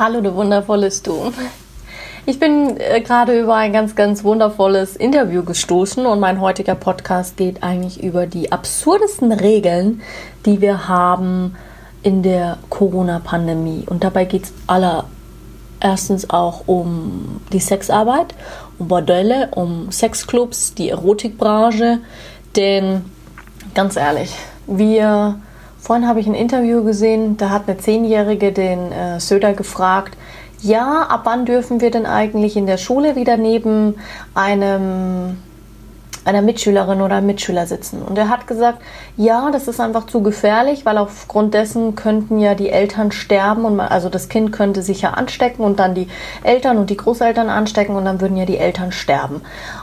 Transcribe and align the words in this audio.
Hallo, 0.00 0.22
du 0.22 0.34
wundervolles 0.34 1.02
Du. 1.02 1.30
Ich 2.24 2.40
bin 2.40 2.78
äh, 2.78 3.02
gerade 3.02 3.38
über 3.38 3.56
ein 3.56 3.70
ganz, 3.70 3.94
ganz 3.94 4.24
wundervolles 4.24 4.96
Interview 4.96 5.42
gestoßen 5.44 6.06
und 6.06 6.20
mein 6.20 6.40
heutiger 6.40 6.74
Podcast 6.74 7.36
geht 7.36 7.62
eigentlich 7.62 8.02
über 8.02 8.26
die 8.26 8.50
absurdesten 8.50 9.30
Regeln, 9.30 10.00
die 10.46 10.62
wir 10.62 10.88
haben 10.88 11.54
in 12.02 12.22
der 12.22 12.56
Corona-Pandemie. 12.70 13.84
Und 13.90 14.02
dabei 14.02 14.24
geht 14.24 14.44
es 14.44 14.54
allererstens 14.68 16.30
auch 16.30 16.62
um 16.66 17.42
die 17.52 17.60
Sexarbeit, 17.60 18.34
um 18.78 18.88
Bordelle, 18.88 19.50
um 19.54 19.92
Sexclubs, 19.92 20.72
die 20.72 20.88
Erotikbranche. 20.88 21.98
Denn 22.56 23.04
ganz 23.74 23.96
ehrlich, 23.96 24.34
wir 24.66 25.42
Vorhin 25.80 26.06
habe 26.06 26.20
ich 26.20 26.26
ein 26.26 26.34
Interview 26.34 26.84
gesehen, 26.84 27.36
da 27.36 27.50
hat 27.50 27.62
eine 27.66 27.78
Zehnjährige 27.78 28.52
den 28.52 28.92
äh, 28.92 29.18
Söder 29.18 29.54
gefragt, 29.54 30.16
ja, 30.62 31.02
ab 31.02 31.22
wann 31.24 31.46
dürfen 31.46 31.80
wir 31.80 31.90
denn 31.90 32.04
eigentlich 32.04 32.56
in 32.56 32.66
der 32.66 32.76
Schule 32.76 33.16
wieder 33.16 33.38
neben 33.38 33.94
einem 34.34 35.38
einer 36.24 36.42
Mitschülerin 36.42 37.00
oder 37.00 37.16
einem 37.16 37.28
Mitschüler 37.28 37.66
sitzen. 37.66 38.02
Und 38.02 38.18
er 38.18 38.28
hat 38.28 38.46
gesagt, 38.46 38.82
ja, 39.16 39.50
das 39.50 39.68
ist 39.68 39.80
einfach 39.80 40.06
zu 40.06 40.22
gefährlich, 40.22 40.84
weil 40.84 40.98
aufgrund 40.98 41.54
dessen 41.54 41.94
könnten 41.94 42.38
ja 42.38 42.54
die 42.54 42.68
Eltern 42.68 43.10
sterben 43.10 43.64
und 43.64 43.76
man, 43.76 43.88
also 43.88 44.08
das 44.08 44.28
Kind 44.28 44.52
könnte 44.52 44.82
sich 44.82 45.02
ja 45.02 45.12
anstecken 45.12 45.64
und 45.64 45.78
dann 45.78 45.94
die 45.94 46.08
Eltern 46.42 46.78
und 46.78 46.90
die 46.90 46.96
Großeltern 46.96 47.48
anstecken 47.48 47.96
und 47.96 48.04
dann 48.04 48.20
würden 48.20 48.36
ja 48.36 48.44
die 48.44 48.58
Eltern 48.58 48.92
sterben. 48.92 49.40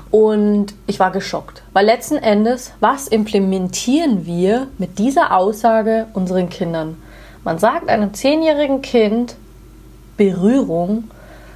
Und 0.10 0.74
ich 0.86 1.00
war 1.00 1.12
geschockt, 1.12 1.64
weil 1.74 1.86
letzten 1.86 2.18
Endes, 2.18 2.72
was 2.80 3.08
implementieren 3.08 4.26
wir 4.26 4.68
mit 4.78 5.00
dieser 5.00 5.36
Aussage 5.36 6.08
unseren 6.14 6.50
Kindern? 6.50 6.98
Man 7.44 7.60
sagt 7.60 7.90
einem 7.90 8.14
zehnjährigen 8.14 8.82
Kind, 8.82 9.36
Berührung, 10.16 11.06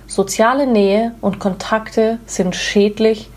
soziale 0.08 0.68
Nähe 0.68 1.14
und 1.22 1.40
Kontakte 1.40 2.20
sind 2.26 2.56
schädlich 2.56 3.30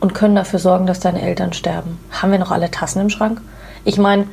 und 0.00 0.14
können 0.14 0.36
dafür 0.36 0.58
sorgen, 0.58 0.86
dass 0.86 1.00
deine 1.00 1.22
Eltern 1.22 1.52
sterben. 1.52 1.98
Haben 2.10 2.32
wir 2.32 2.38
noch 2.38 2.50
alle 2.50 2.70
Tassen 2.70 3.00
im 3.02 3.10
Schrank? 3.10 3.40
Ich 3.84 3.98
meine, 3.98 4.26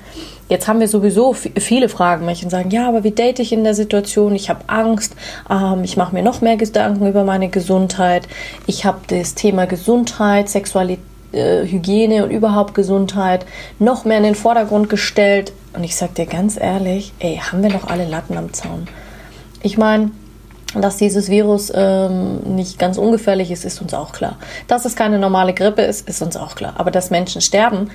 jetzt 0.50 0.68
haben 0.68 0.80
wir 0.80 0.88
sowieso 0.88 1.34
viele 1.34 1.90
Fragen. 1.90 2.26
Menschen 2.26 2.50
sagen, 2.50 2.70
ja, 2.72 2.88
aber 2.88 3.04
wie 3.04 3.12
date 3.12 3.40
ich 3.40 3.52
in 3.52 3.64
der 3.64 3.76
Situation? 3.76 4.36
Ich 4.36 4.50
habe 4.50 4.62
Angst, 4.68 5.16
ähm, 5.50 5.84
ich 5.84 5.98
mache 5.98 6.14
mir 6.14 6.24
noch 6.24 6.42
mehr 6.42 6.58
Gedanken 6.58 7.08
über 7.08 7.24
meine 7.24 7.50
Gesundheit. 7.50 8.28
Ich 8.68 8.86
habe 8.86 9.00
das 9.08 9.36
Thema 9.36 9.66
Gesundheit, 9.66 10.50
Sexualität, 10.50 11.04
äh, 11.32 11.66
Hygiene 11.66 12.24
und 12.24 12.32
überhaupt 12.32 12.74
Gesundheit 12.74 13.46
noch 13.78 14.06
mehr 14.06 14.18
in 14.18 14.24
den 14.24 14.36
Vordergrund 14.36 14.90
gestellt. 14.90 15.52
Und 15.74 15.84
ich 15.84 15.96
sag 15.96 16.16
dir 16.16 16.26
ganz 16.26 16.58
ehrlich, 16.58 17.14
ey, 17.20 17.38
haben 17.38 17.62
wir 17.62 17.70
noch 17.70 17.88
alle 17.88 18.06
Latten 18.06 18.38
am 18.38 18.54
Zaun? 18.54 18.88
Ich 19.62 19.78
meine, 19.78 20.12
dass 20.74 20.98
dieses 20.98 21.30
Virus 21.30 21.72
ähm, 21.76 22.40
nicht 22.56 22.80
ganz 22.80 22.98
ungefährlich 22.98 23.52
ist, 23.52 23.66
ist 23.66 23.82
uns 23.82 23.94
auch 23.94 24.14
klar. 24.14 24.38
Dass 24.68 24.86
es 24.86 24.96
keine 24.96 25.20
normale 25.20 25.54
Grippe 25.54 25.82
ist, 25.82 26.08
ist 26.08 26.22
uns 26.22 26.38
auch 26.38 26.56
klar. 26.56 26.76
Aber 26.78 26.92
dass 26.92 27.10
Menschen 27.10 27.42
sterben, 27.42 27.90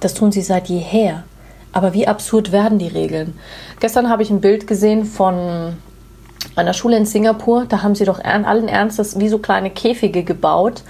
das 0.00 0.14
tun 0.14 0.32
sie 0.32 0.42
seit 0.42 0.68
jeher. 0.68 1.24
Aber 1.72 1.94
wie 1.94 2.08
absurd 2.08 2.52
werden 2.52 2.78
die 2.78 2.88
Regeln? 2.88 3.38
Gestern 3.80 4.08
habe 4.08 4.22
ich 4.22 4.30
ein 4.30 4.40
Bild 4.40 4.66
gesehen 4.66 5.04
von 5.04 5.76
einer 6.56 6.72
Schule 6.72 6.96
in 6.96 7.06
Singapur. 7.06 7.66
Da 7.68 7.82
haben 7.82 7.94
sie 7.94 8.04
doch 8.04 8.22
allen 8.22 8.68
Ernstes 8.68 9.18
wie 9.18 9.28
so 9.28 9.38
kleine 9.38 9.70
Käfige 9.70 10.22
gebaut, 10.24 10.82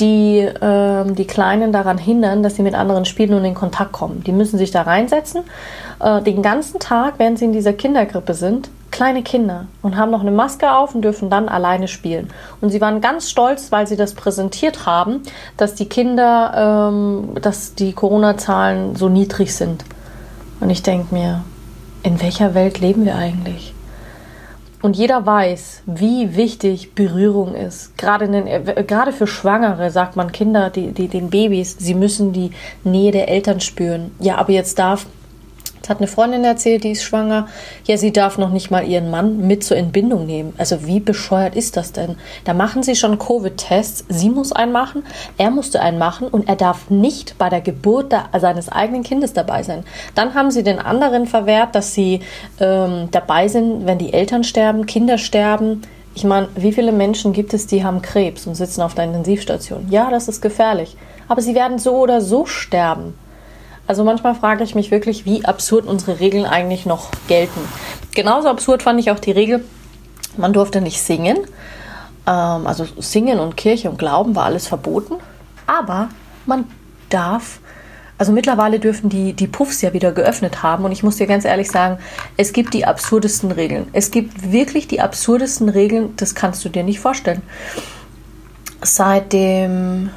die 0.00 0.40
äh, 0.40 1.04
die 1.12 1.26
Kleinen 1.26 1.72
daran 1.72 1.98
hindern, 1.98 2.42
dass 2.42 2.56
sie 2.56 2.62
mit 2.62 2.74
anderen 2.74 3.04
spielen 3.04 3.34
und 3.34 3.44
in 3.44 3.54
Kontakt 3.54 3.92
kommen. 3.92 4.22
Die 4.24 4.32
müssen 4.32 4.58
sich 4.58 4.70
da 4.70 4.82
reinsetzen. 4.82 5.42
Äh, 6.00 6.22
den 6.22 6.42
ganzen 6.42 6.80
Tag, 6.80 7.14
während 7.18 7.38
sie 7.38 7.46
in 7.46 7.52
dieser 7.52 7.72
Kindergrippe 7.72 8.34
sind, 8.34 8.68
kleine 8.90 9.22
Kinder 9.22 9.66
und 9.82 9.96
haben 9.96 10.10
noch 10.10 10.20
eine 10.20 10.30
Maske 10.30 10.72
auf 10.72 10.94
und 10.94 11.02
dürfen 11.02 11.28
dann 11.28 11.48
alleine 11.48 11.88
spielen. 11.88 12.30
Und 12.60 12.70
sie 12.70 12.80
waren 12.80 13.00
ganz 13.00 13.30
stolz, 13.30 13.72
weil 13.72 13.86
sie 13.86 13.96
das 13.96 14.14
präsentiert 14.14 14.86
haben, 14.86 15.22
dass 15.56 15.74
die 15.74 15.86
Kinder, 15.86 16.90
ähm, 16.90 17.34
dass 17.40 17.74
die 17.74 17.92
Corona-Zahlen 17.92 18.96
so 18.96 19.08
niedrig 19.08 19.54
sind. 19.54 19.84
Und 20.60 20.70
ich 20.70 20.82
denke 20.82 21.14
mir, 21.14 21.44
in 22.02 22.20
welcher 22.20 22.54
Welt 22.54 22.80
leben 22.80 23.04
wir 23.04 23.16
eigentlich? 23.16 23.74
Und 24.82 24.96
jeder 24.96 25.26
weiß, 25.26 25.82
wie 25.86 26.36
wichtig 26.36 26.94
Berührung 26.94 27.54
ist. 27.54 27.96
Gerade, 27.98 28.28
den, 28.28 28.46
äh, 28.46 28.84
gerade 28.86 29.12
für 29.12 29.26
Schwangere 29.26 29.90
sagt 29.90 30.16
man 30.16 30.32
Kinder, 30.32 30.70
die, 30.70 30.92
die, 30.92 31.08
den 31.08 31.30
Babys, 31.30 31.76
sie 31.78 31.94
müssen 31.94 32.32
die 32.32 32.50
Nähe 32.84 33.10
der 33.10 33.28
Eltern 33.28 33.60
spüren. 33.60 34.12
Ja, 34.20 34.36
aber 34.36 34.52
jetzt 34.52 34.78
darf 34.78 35.06
das 35.86 35.90
hat 35.90 35.98
eine 35.98 36.08
Freundin 36.08 36.42
erzählt, 36.42 36.82
die 36.82 36.90
ist 36.90 37.04
schwanger. 37.04 37.46
Ja, 37.84 37.96
sie 37.96 38.12
darf 38.12 38.38
noch 38.38 38.50
nicht 38.50 38.72
mal 38.72 38.84
ihren 38.84 39.08
Mann 39.08 39.46
mit 39.46 39.62
zur 39.62 39.76
Entbindung 39.76 40.26
nehmen. 40.26 40.52
Also 40.58 40.84
wie 40.84 40.98
bescheuert 40.98 41.54
ist 41.54 41.76
das 41.76 41.92
denn? 41.92 42.16
Da 42.42 42.54
machen 42.54 42.82
sie 42.82 42.96
schon 42.96 43.20
Covid-Tests. 43.20 44.04
Sie 44.08 44.28
muss 44.28 44.50
einen 44.50 44.72
machen, 44.72 45.04
er 45.38 45.52
musste 45.52 45.80
einen 45.80 45.98
machen 45.98 46.26
und 46.26 46.48
er 46.48 46.56
darf 46.56 46.90
nicht 46.90 47.38
bei 47.38 47.50
der 47.50 47.60
Geburt 47.60 48.12
seines 48.36 48.68
eigenen 48.68 49.04
Kindes 49.04 49.32
dabei 49.32 49.62
sein. 49.62 49.84
Dann 50.16 50.34
haben 50.34 50.50
sie 50.50 50.64
den 50.64 50.80
anderen 50.80 51.26
verwehrt, 51.26 51.76
dass 51.76 51.94
sie 51.94 52.18
ähm, 52.58 53.06
dabei 53.12 53.46
sind, 53.46 53.86
wenn 53.86 53.98
die 53.98 54.12
Eltern 54.12 54.42
sterben, 54.42 54.86
Kinder 54.86 55.18
sterben. 55.18 55.82
Ich 56.16 56.24
meine, 56.24 56.48
wie 56.56 56.72
viele 56.72 56.90
Menschen 56.90 57.32
gibt 57.32 57.54
es, 57.54 57.68
die 57.68 57.84
haben 57.84 58.02
Krebs 58.02 58.48
und 58.48 58.56
sitzen 58.56 58.82
auf 58.82 58.96
der 58.96 59.04
Intensivstation? 59.04 59.86
Ja, 59.88 60.10
das 60.10 60.26
ist 60.26 60.42
gefährlich. 60.42 60.96
Aber 61.28 61.42
sie 61.42 61.54
werden 61.54 61.78
so 61.78 61.94
oder 61.98 62.20
so 62.20 62.44
sterben. 62.44 63.14
Also 63.86 64.02
manchmal 64.02 64.34
frage 64.34 64.64
ich 64.64 64.74
mich 64.74 64.90
wirklich, 64.90 65.24
wie 65.24 65.44
absurd 65.44 65.86
unsere 65.86 66.18
Regeln 66.18 66.44
eigentlich 66.44 66.86
noch 66.86 67.10
gelten. 67.28 67.60
Genauso 68.14 68.48
absurd 68.48 68.82
fand 68.82 68.98
ich 68.98 69.10
auch 69.10 69.20
die 69.20 69.30
Regel, 69.30 69.64
man 70.36 70.52
durfte 70.52 70.80
nicht 70.80 71.00
singen. 71.00 71.38
Ähm, 72.26 72.66
also 72.66 72.86
singen 72.98 73.38
und 73.38 73.56
Kirche 73.56 73.90
und 73.90 73.98
Glauben 73.98 74.34
war 74.34 74.44
alles 74.44 74.66
verboten. 74.66 75.14
Aber 75.66 76.08
man 76.46 76.64
darf, 77.10 77.60
also 78.18 78.32
mittlerweile 78.32 78.80
dürfen 78.80 79.08
die, 79.08 79.32
die 79.32 79.46
Puffs 79.46 79.82
ja 79.82 79.92
wieder 79.92 80.12
geöffnet 80.12 80.62
haben. 80.62 80.84
Und 80.84 80.92
ich 80.92 81.02
muss 81.02 81.16
dir 81.16 81.26
ganz 81.26 81.44
ehrlich 81.44 81.70
sagen, 81.70 81.98
es 82.36 82.52
gibt 82.52 82.74
die 82.74 82.84
absurdesten 82.84 83.52
Regeln. 83.52 83.86
Es 83.92 84.10
gibt 84.10 84.50
wirklich 84.50 84.88
die 84.88 85.00
absurdesten 85.00 85.68
Regeln, 85.68 86.14
das 86.16 86.34
kannst 86.34 86.64
du 86.64 86.68
dir 86.68 86.82
nicht 86.82 87.00
vorstellen. 87.00 87.42
Seit 88.82 89.32
dem 89.32 90.10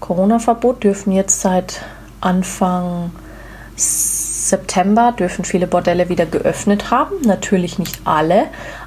Corona-Verbot 0.00 0.84
dürfen 0.84 1.12
jetzt 1.12 1.40
seit 1.40 1.80
Anfang 2.20 3.10
September 3.76 5.12
dürfen 5.12 5.44
viele 5.44 5.66
Bordelle 5.66 6.08
wieder 6.08 6.26
geöffnet 6.26 6.90
haben. 6.90 7.14
Natürlich 7.24 7.78
nicht 7.78 8.00
alle, 8.04 8.44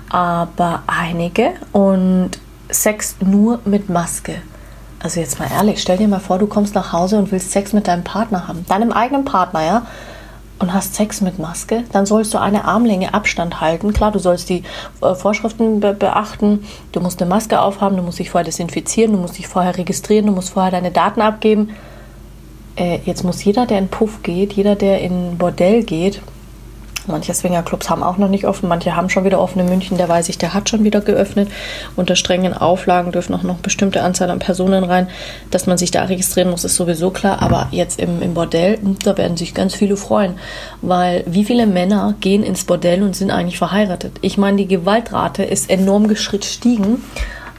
aber 0.10 0.84
einige. 0.88 1.52
Und 1.72 2.32
Sex 2.70 3.16
nur 3.22 3.60
mit 3.66 3.90
Maske. 3.90 4.36
Also 5.02 5.20
jetzt 5.20 5.40
mal 5.40 5.50
ehrlich, 5.52 5.82
stell 5.82 5.98
dir 5.98 6.08
mal 6.08 6.20
vor, 6.20 6.40
du 6.40 6.48
kommst 6.48 6.76
nach 6.76 6.92
Hause 6.92 7.18
und 7.18 7.32
willst 7.32 7.52
Sex 7.52 7.74
mit 7.74 7.88
deinem 7.88 8.04
Partner 8.04 8.48
haben. 8.48 8.66
Deinem 8.68 8.92
eigenen 8.92 9.26
Partner, 9.26 9.66
ja? 9.66 9.86
Und 10.60 10.74
hast 10.74 10.96
Sex 10.96 11.22
mit 11.22 11.40
Maske, 11.40 11.86
dann 11.94 12.06
sollst 12.06 12.34
du 12.34 12.38
eine 12.38 12.66
Armlänge 12.66 13.14
Abstand 13.14 13.62
halten. 13.62 13.94
Klar, 13.94 14.12
du 14.12 14.20
sollst 14.20 14.50
die 14.50 14.64
äh, 15.02 15.16
Vorschriften 15.16 15.80
be 15.80 15.94
beachten. 15.94 16.66
Du 16.92 17.00
musst 17.00 17.22
eine 17.22 17.30
Maske 17.30 17.62
aufhaben, 17.62 17.96
du 17.96 18.04
musst 18.04 18.20
dich 18.20 18.30
vorher 18.30 18.44
desinfizieren, 18.44 19.14
du 19.14 19.20
musst 19.20 19.38
dich 19.38 19.48
vorher 19.48 19.78
registrieren, 19.78 20.26
du 20.26 20.34
musst 20.34 20.50
vorher 20.50 20.72
deine 20.72 20.92
Daten 20.92 21.22
abgeben 21.22 21.70
äh, 22.80 23.00
jetzt 23.06 23.24
muss 23.24 23.44
jeder, 23.44 23.66
der 23.66 23.78
in 23.78 23.90
Puff 23.90 24.24
geht, 24.24 24.54
jeder, 24.54 24.76
der 24.76 25.02
in 25.02 25.38
Bordell 25.38 25.84
geht, 25.84 26.22
manche 27.10 27.34
Swingerclubs 27.34 27.90
haben 27.90 28.04
auch 28.04 28.18
noch 28.18 28.30
nicht 28.30 28.46
offen, 28.46 28.70
manche 28.70 28.96
haben 28.96 29.10
schon 29.10 29.26
wieder 29.26 29.40
offen 29.40 29.60
in 29.60 29.68
München, 29.68 29.98
der 29.98 30.08
weiß 30.08 30.30
ich, 30.30 30.38
der 30.38 30.54
hat 30.54 30.70
schon 30.70 30.84
wieder 30.84 31.02
geöffnet. 31.02 31.50
Unter 31.96 32.16
strengen 32.16 32.54
Auflagen 32.54 33.12
dürfen 33.12 33.36
auch 33.36 33.44
noch 33.44 33.58
bestimmte 33.58 34.04
Anzahl 34.04 34.30
an 34.30 34.40
Personen 34.40 34.84
rein. 34.84 35.08
Dass 35.52 35.66
man 35.66 35.78
sich 35.78 35.92
da 35.92 36.04
registrieren 36.04 36.52
muss, 36.52 36.64
ist 36.64 36.76
sowieso 36.76 37.10
klar. 37.10 37.42
Aber 37.42 37.68
jetzt 37.72 38.00
im, 38.00 38.22
im 38.22 38.34
Bordell, 38.34 38.80
da 39.04 39.18
werden 39.18 39.38
sich 39.38 39.54
ganz 39.54 39.76
viele 39.76 39.98
freuen. 39.98 40.36
Weil 40.82 41.24
wie 41.26 41.46
viele 41.46 41.68
Männer 41.68 42.16
gehen 42.22 42.44
ins 42.44 42.64
Bordell 42.64 43.04
und 43.04 43.16
sind 43.16 43.32
eigentlich 43.32 43.58
verheiratet? 43.58 44.14
Ich 44.22 44.38
meine, 44.38 44.58
die 44.58 44.68
Gewaltrate 44.68 45.44
ist 45.44 45.70
enorm 45.70 46.08
gestiegen, 46.08 47.04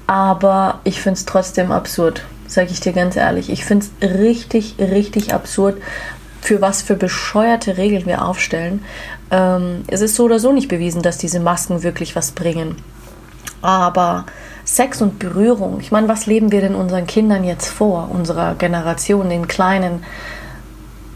aber 0.07 0.81
ich 0.85 1.01
finde 1.01 1.19
es 1.19 1.27
trotzdem 1.27 1.73
absurd 1.73 2.23
sage 2.51 2.71
ich 2.71 2.81
dir 2.81 2.93
ganz 2.93 3.17
ehrlich. 3.17 3.51
Ich 3.51 3.65
finde 3.65 3.87
es 3.87 4.11
richtig, 4.19 4.77
richtig 4.79 5.33
absurd, 5.33 5.81
für 6.41 6.61
was 6.61 6.83
für 6.83 6.97
bescheuerte 6.97 7.77
Regeln 7.77 8.07
wir 8.07 8.25
aufstellen. 8.25 8.85
Ähm, 9.31 9.85
es 9.87 10.01
ist 10.01 10.17
so 10.17 10.25
oder 10.25 10.39
so 10.39 10.53
nicht 10.53 10.69
bewiesen, 10.69 11.03
dass 11.03 11.19
diese 11.19 11.41
Masken 11.41 11.83
wirklich 11.83 12.17
was 12.17 12.33
bringen. 12.33 12.77
Aber 13.63 14.27
Sex 14.65 15.03
und 15.03 15.19
Berührung, 15.19 15.81
ich 15.81 15.93
meine, 15.93 16.09
was 16.09 16.27
leben 16.27 16.51
wir 16.51 16.61
denn 16.61 16.75
unseren 16.75 17.07
Kindern 17.07 17.45
jetzt 17.45 17.69
vor, 17.69 18.11
unserer 18.11 18.55
Generation, 18.55 19.29
den 19.29 19.49
kleinen 19.49 20.05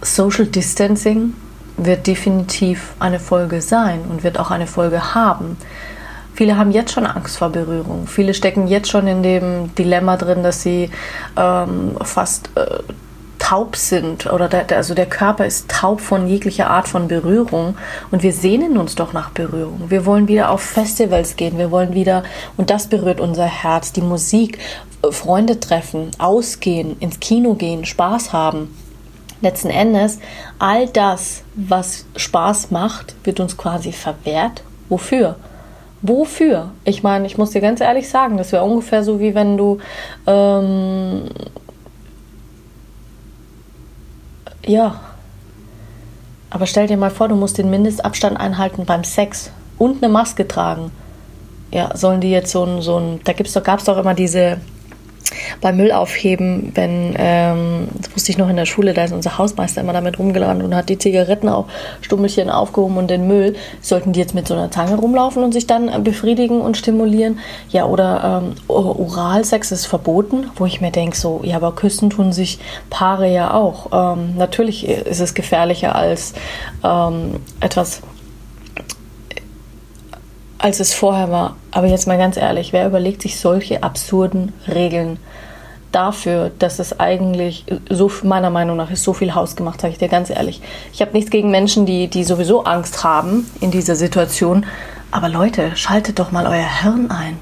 Social 0.02 0.46
Distancing 0.46 1.34
wird 1.76 2.06
definitiv 2.06 2.92
eine 3.00 3.18
Folge 3.18 3.60
sein 3.60 4.02
und 4.08 4.22
wird 4.22 4.38
auch 4.38 4.50
eine 4.50 4.66
Folge 4.66 5.14
haben. 5.14 5.56
Viele 6.34 6.56
haben 6.56 6.72
jetzt 6.72 6.92
schon 6.92 7.06
Angst 7.06 7.38
vor 7.38 7.50
Berührung. 7.50 8.06
Viele 8.06 8.34
stecken 8.34 8.66
jetzt 8.66 8.90
schon 8.90 9.06
in 9.06 9.22
dem 9.22 9.74
Dilemma 9.76 10.16
drin, 10.16 10.42
dass 10.42 10.62
sie 10.62 10.90
ähm, 11.36 11.96
fast 12.02 12.50
äh, 12.56 12.82
taub 13.38 13.76
sind 13.76 14.26
oder 14.32 14.48
der, 14.48 14.76
also 14.76 14.94
der 14.94 15.06
Körper 15.06 15.44
ist 15.44 15.68
taub 15.68 16.00
von 16.00 16.26
jeglicher 16.26 16.70
Art 16.70 16.88
von 16.88 17.08
Berührung 17.08 17.76
und 18.10 18.22
wir 18.22 18.32
sehnen 18.32 18.78
uns 18.78 18.94
doch 18.94 19.12
nach 19.12 19.30
Berührung. 19.30 19.90
Wir 19.90 20.06
wollen 20.06 20.28
wieder 20.28 20.50
auf 20.50 20.62
Festivals 20.62 21.36
gehen, 21.36 21.58
wir 21.58 21.70
wollen 21.70 21.92
wieder 21.92 22.24
und 22.56 22.70
das 22.70 22.86
berührt 22.86 23.20
unser 23.20 23.44
Herz, 23.44 23.92
die 23.92 24.00
Musik, 24.00 24.58
äh, 25.02 25.12
Freunde 25.12 25.60
treffen, 25.60 26.10
ausgehen, 26.18 26.96
ins 27.00 27.20
Kino 27.20 27.54
gehen, 27.54 27.84
Spaß 27.84 28.32
haben. 28.32 28.74
Letzten 29.40 29.68
Endes, 29.68 30.18
all 30.58 30.88
das, 30.88 31.42
was 31.54 32.06
Spaß 32.16 32.70
macht, 32.70 33.14
wird 33.24 33.40
uns 33.40 33.58
quasi 33.58 33.92
verwehrt. 33.92 34.62
Wofür? 34.88 35.36
Wofür? 36.06 36.70
Ich 36.84 37.02
meine, 37.02 37.26
ich 37.26 37.38
muss 37.38 37.50
dir 37.50 37.62
ganz 37.62 37.80
ehrlich 37.80 38.08
sagen, 38.08 38.36
das 38.36 38.52
wäre 38.52 38.62
ungefähr 38.62 39.02
so, 39.02 39.20
wie 39.20 39.34
wenn 39.34 39.56
du 39.56 39.78
ähm, 40.26 41.22
Ja. 44.66 45.00
Aber 46.50 46.66
stell 46.66 46.86
dir 46.86 46.96
mal 46.96 47.10
vor, 47.10 47.28
du 47.28 47.34
musst 47.34 47.58
den 47.58 47.70
Mindestabstand 47.70 48.38
einhalten 48.38 48.84
beim 48.86 49.04
Sex 49.04 49.50
und 49.78 50.02
eine 50.02 50.12
Maske 50.12 50.46
tragen. 50.46 50.92
Ja, 51.70 51.96
sollen 51.96 52.20
die 52.20 52.30
jetzt 52.30 52.52
so 52.52 52.64
ein, 52.64 52.80
so 52.80 52.98
ein 52.98 53.20
da 53.24 53.32
gab 53.32 53.78
es 53.80 53.84
doch 53.84 53.98
immer 53.98 54.14
diese 54.14 54.58
beim 55.60 55.76
Müll 55.76 55.92
aufheben, 55.92 56.72
wenn, 56.74 57.14
ähm, 57.18 57.88
das 57.94 58.14
wusste 58.14 58.32
ich 58.32 58.38
noch 58.38 58.48
in 58.48 58.56
der 58.56 58.66
Schule, 58.66 58.94
da 58.94 59.04
ist 59.04 59.12
unser 59.12 59.38
Hausmeister 59.38 59.80
immer 59.80 59.92
damit 59.92 60.18
rumgerannt 60.18 60.62
und 60.62 60.74
hat 60.74 60.88
die 60.88 60.98
Zigaretten 60.98 61.48
auf 61.48 61.66
Stummelchen 62.00 62.50
aufgehoben 62.50 62.96
und 62.96 63.10
den 63.10 63.26
Müll. 63.26 63.54
Sollten 63.80 64.12
die 64.12 64.20
jetzt 64.20 64.34
mit 64.34 64.48
so 64.48 64.54
einer 64.54 64.70
Zange 64.70 64.96
rumlaufen 64.96 65.42
und 65.42 65.52
sich 65.52 65.66
dann 65.66 66.04
befriedigen 66.04 66.60
und 66.60 66.76
stimulieren? 66.76 67.38
Ja, 67.70 67.86
oder 67.86 68.42
ähm, 68.42 68.54
Oralsex 68.68 69.72
ist 69.72 69.86
verboten, 69.86 70.50
wo 70.56 70.66
ich 70.66 70.80
mir 70.80 70.90
denke, 70.90 71.16
so, 71.16 71.40
ja, 71.42 71.56
aber 71.56 71.74
küssen 71.74 72.10
tun 72.10 72.32
sich 72.32 72.58
Paare 72.90 73.32
ja 73.32 73.52
auch. 73.52 74.16
Ähm, 74.16 74.36
natürlich 74.36 74.86
ist 74.88 75.20
es 75.20 75.34
gefährlicher 75.34 75.94
als 75.94 76.34
ähm, 76.82 77.40
etwas 77.60 78.02
als 80.64 80.80
es 80.80 80.94
vorher 80.94 81.30
war. 81.30 81.56
Aber 81.72 81.88
jetzt 81.88 82.06
mal 82.06 82.16
ganz 82.16 82.38
ehrlich, 82.38 82.72
wer 82.72 82.86
überlegt 82.86 83.20
sich 83.20 83.38
solche 83.38 83.82
absurden 83.82 84.54
Regeln 84.66 85.18
dafür, 85.94 86.50
dass 86.58 86.78
es 86.78 86.98
eigentlich 86.98 87.64
so 87.88 88.10
meiner 88.22 88.50
Meinung 88.50 88.76
nach 88.76 88.90
ist 88.90 89.04
so 89.04 89.12
viel 89.12 89.34
Haus 89.34 89.56
gemacht, 89.56 89.80
sage 89.80 89.92
ich 89.92 89.98
dir 89.98 90.08
ganz 90.08 90.30
ehrlich. 90.30 90.60
Ich 90.92 91.00
habe 91.00 91.12
nichts 91.12 91.30
gegen 91.30 91.50
Menschen, 91.50 91.86
die, 91.86 92.08
die 92.08 92.24
sowieso 92.24 92.64
Angst 92.64 93.04
haben 93.04 93.48
in 93.60 93.70
dieser 93.70 93.96
Situation. 93.96 94.66
Aber 95.10 95.28
Leute, 95.28 95.76
schaltet 95.76 96.18
doch 96.18 96.32
mal 96.32 96.46
euer 96.46 96.82
Hirn 96.82 97.10
ein. 97.10 97.38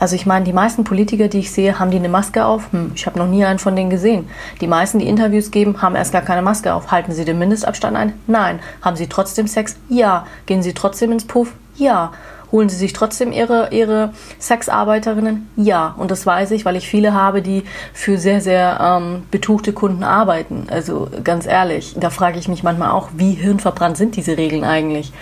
Also 0.00 0.16
ich 0.16 0.24
meine, 0.24 0.46
die 0.46 0.54
meisten 0.54 0.82
Politiker, 0.84 1.28
die 1.28 1.40
ich 1.40 1.52
sehe, 1.52 1.78
haben 1.78 1.90
die 1.90 1.98
eine 1.98 2.08
Maske 2.08 2.46
auf? 2.46 2.72
Hm, 2.72 2.92
ich 2.94 3.06
habe 3.06 3.18
noch 3.18 3.26
nie 3.26 3.44
einen 3.44 3.58
von 3.58 3.76
denen 3.76 3.90
gesehen. 3.90 4.28
Die 4.62 4.66
meisten, 4.66 4.98
die 4.98 5.06
Interviews 5.06 5.50
geben, 5.50 5.82
haben 5.82 5.94
erst 5.94 6.12
gar 6.12 6.22
keine 6.22 6.40
Maske 6.40 6.72
auf. 6.72 6.90
Halten 6.90 7.12
sie 7.12 7.26
den 7.26 7.38
Mindestabstand 7.38 7.98
ein? 7.98 8.14
Nein. 8.26 8.60
Haben 8.80 8.96
sie 8.96 9.08
trotzdem 9.08 9.46
Sex? 9.46 9.76
Ja. 9.90 10.26
Gehen 10.46 10.62
sie 10.62 10.72
trotzdem 10.72 11.12
ins 11.12 11.26
Puff? 11.26 11.52
Ja. 11.76 12.12
Holen 12.52 12.68
sie 12.68 12.76
sich 12.76 12.92
trotzdem 12.92 13.32
ihre, 13.32 13.68
ihre 13.72 14.12
Sexarbeiterinnen? 14.38 15.48
Ja, 15.56 15.94
und 15.96 16.10
das 16.10 16.26
weiß 16.26 16.50
ich, 16.52 16.64
weil 16.64 16.76
ich 16.76 16.88
viele 16.88 17.14
habe, 17.14 17.42
die 17.42 17.64
für 17.92 18.18
sehr, 18.18 18.40
sehr 18.40 18.78
ähm, 18.80 19.22
betuchte 19.30 19.72
Kunden 19.72 20.04
arbeiten. 20.04 20.66
Also 20.70 21.08
ganz 21.22 21.46
ehrlich, 21.46 21.94
da 21.98 22.10
frage 22.10 22.38
ich 22.38 22.48
mich 22.48 22.62
manchmal 22.62 22.90
auch, 22.90 23.08
wie 23.16 23.32
hirnverbrannt 23.32 23.96
sind 23.96 24.16
diese 24.16 24.36
Regeln 24.36 24.64
eigentlich? 24.64 25.12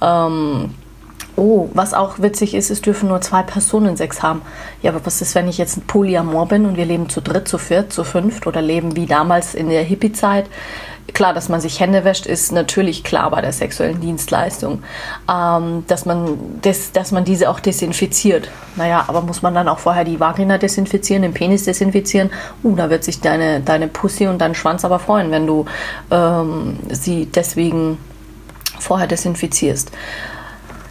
Ähm, 0.00 0.70
Oh, 1.38 1.68
was 1.74 1.92
auch 1.92 2.18
witzig 2.18 2.54
ist, 2.54 2.70
es 2.70 2.80
dürfen 2.80 3.10
nur 3.10 3.20
zwei 3.20 3.42
Personen 3.42 3.98
Sex 3.98 4.22
haben. 4.22 4.40
Ja, 4.80 4.90
aber 4.90 5.04
was 5.04 5.20
ist, 5.20 5.34
wenn 5.34 5.48
ich 5.48 5.58
jetzt 5.58 5.76
ein 5.76 5.82
Polyamor 5.82 6.48
bin 6.48 6.64
und 6.64 6.78
wir 6.78 6.86
leben 6.86 7.10
zu 7.10 7.20
dritt, 7.20 7.46
zu 7.46 7.58
viert, 7.58 7.92
zu 7.92 8.04
fünft 8.04 8.46
oder 8.46 8.62
leben 8.62 8.96
wie 8.96 9.04
damals 9.04 9.54
in 9.54 9.68
der 9.68 9.82
Hippie-Zeit? 9.82 10.46
Klar, 11.12 11.34
dass 11.34 11.48
man 11.48 11.60
sich 11.60 11.80
Hände 11.80 12.04
wäscht, 12.04 12.26
ist 12.26 12.52
natürlich 12.52 13.04
klar 13.04 13.30
bei 13.30 13.40
der 13.40 13.52
sexuellen 13.52 14.00
Dienstleistung. 14.00 14.82
Ähm, 15.30 15.84
dass, 15.86 16.04
man 16.04 16.60
des, 16.62 16.92
dass 16.92 17.12
man 17.12 17.24
diese 17.24 17.48
auch 17.48 17.60
desinfiziert. 17.60 18.50
Naja, 18.76 19.04
aber 19.06 19.22
muss 19.22 19.42
man 19.42 19.54
dann 19.54 19.68
auch 19.68 19.78
vorher 19.78 20.04
die 20.04 20.20
Vagina 20.20 20.58
desinfizieren, 20.58 21.22
den 21.22 21.32
Penis 21.32 21.64
desinfizieren? 21.64 22.30
Uh, 22.62 22.74
da 22.76 22.90
wird 22.90 23.04
sich 23.04 23.20
deine, 23.20 23.60
deine 23.60 23.88
Pussy 23.88 24.26
und 24.26 24.38
dein 24.38 24.54
Schwanz 24.54 24.84
aber 24.84 24.98
freuen, 24.98 25.30
wenn 25.30 25.46
du 25.46 25.64
ähm, 26.10 26.78
sie 26.90 27.26
deswegen 27.26 27.98
vorher 28.78 29.06
desinfizierst. 29.06 29.92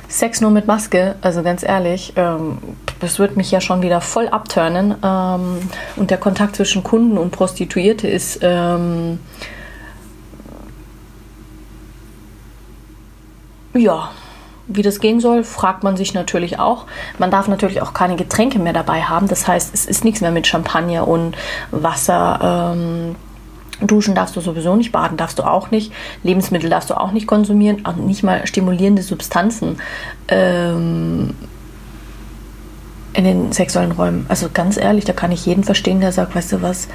Sex 0.07 0.39
nur 0.39 0.51
mit 0.51 0.65
Maske, 0.65 1.15
also 1.21 1.43
ganz 1.43 1.61
ehrlich, 1.61 2.13
ähm, 2.15 2.59
das 2.99 3.19
wird 3.19 3.35
mich 3.35 3.51
ja 3.51 3.59
schon 3.59 3.81
wieder 3.81 3.99
voll 4.01 4.29
abturnen. 4.29 4.95
Ähm, 5.03 5.69
und 5.97 6.09
der 6.09 6.17
Kontakt 6.17 6.55
zwischen 6.55 6.83
Kunden 6.83 7.17
und 7.17 7.31
Prostituierte 7.31 8.07
ist 8.07 8.39
Ja, 13.75 14.09
wie 14.67 14.81
das 14.81 14.99
gehen 14.99 15.19
soll, 15.19 15.43
fragt 15.43 15.83
man 15.83 15.95
sich 15.97 16.13
natürlich 16.13 16.59
auch. 16.59 16.85
Man 17.19 17.29
darf 17.29 17.47
natürlich 17.47 17.81
auch 17.81 17.93
keine 17.93 18.15
Getränke 18.15 18.57
mehr 18.57 18.73
dabei 18.73 19.03
haben. 19.03 19.27
Das 19.27 19.47
heißt, 19.47 19.73
es 19.73 19.85
ist 19.85 20.03
nichts 20.03 20.21
mehr 20.21 20.31
mit 20.31 20.47
Champagner 20.47 21.07
und 21.07 21.35
Wasser. 21.71 22.73
Ähm, 22.73 23.15
duschen 23.81 24.15
darfst 24.15 24.35
du 24.35 24.41
sowieso 24.41 24.75
nicht, 24.75 24.91
baden 24.91 25.17
darfst 25.17 25.37
du 25.39 25.43
auch 25.43 25.69
nicht, 25.69 25.91
Lebensmittel 26.23 26.69
darfst 26.69 26.89
du 26.89 26.93
auch 26.95 27.11
nicht 27.11 27.27
konsumieren, 27.27 27.85
auch 27.85 27.97
nicht 27.97 28.23
mal 28.23 28.47
stimulierende 28.47 29.03
Substanzen 29.03 29.77
ähm, 30.29 31.35
in 33.11 33.23
den 33.25 33.51
sexuellen 33.51 33.91
Räumen. 33.91 34.25
Also 34.29 34.47
ganz 34.53 34.77
ehrlich, 34.77 35.05
da 35.05 35.13
kann 35.13 35.31
ich 35.31 35.45
jeden 35.45 35.65
verstehen, 35.65 35.99
der 35.99 36.13
sagt, 36.13 36.35
weißt 36.35 36.53
du 36.53 36.61
was, 36.61 36.87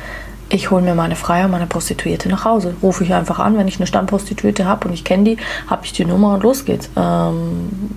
ich 0.51 0.71
hole 0.71 0.83
mir 0.83 0.95
meine 0.95 1.17
Freier, 1.17 1.49
meine 1.49 1.67
Prostituierte 1.67 2.29
nach 2.29 2.45
Hause. 2.45 2.75
Rufe 2.83 3.05
ich 3.05 3.15
einfach 3.15 3.39
an, 3.39 3.57
wenn 3.57 3.69
ich 3.69 3.77
eine 3.77 3.87
Stammprostituierte 3.87 4.67
habe 4.67 4.89
und 4.89 4.95
ich 4.95 5.05
kenne 5.05 5.25
die, 5.25 5.37
habe 5.69 5.85
ich 5.85 5.93
die 5.93 6.05
Nummer 6.05 6.35
und 6.35 6.43
los 6.43 6.65
geht's. 6.65 6.91
Ähm, 6.97 7.97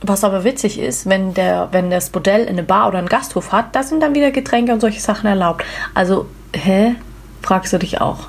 was 0.00 0.24
aber 0.24 0.42
witzig 0.42 0.80
ist, 0.80 1.08
wenn, 1.08 1.34
der, 1.34 1.68
wenn 1.70 1.90
das 1.90 2.10
Bordell 2.10 2.48
eine 2.48 2.62
Bar 2.62 2.88
oder 2.88 2.98
einen 2.98 3.08
Gasthof 3.08 3.52
hat, 3.52 3.76
da 3.76 3.82
sind 3.82 4.02
dann 4.02 4.14
wieder 4.14 4.30
Getränke 4.30 4.72
und 4.72 4.80
solche 4.80 5.00
Sachen 5.00 5.26
erlaubt. 5.26 5.64
Also, 5.94 6.26
hä? 6.54 6.96
Fragst 7.42 7.72
du 7.72 7.78
dich 7.78 8.00
auch. 8.00 8.28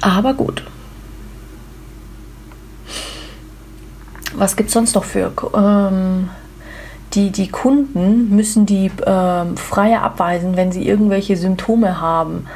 Aber 0.00 0.34
gut. 0.34 0.64
Was 4.34 4.56
gibt 4.56 4.68
es 4.68 4.74
sonst 4.74 4.94
noch 4.94 5.04
für 5.04 5.32
ähm, 5.54 6.30
die, 7.14 7.30
die 7.30 7.48
Kunden 7.48 8.34
müssen 8.34 8.66
die 8.66 8.86
äh, 8.86 9.56
freier 9.56 10.02
abweisen, 10.02 10.56
wenn 10.56 10.72
sie 10.72 10.86
irgendwelche 10.86 11.36
Symptome 11.36 12.00
haben. 12.00 12.46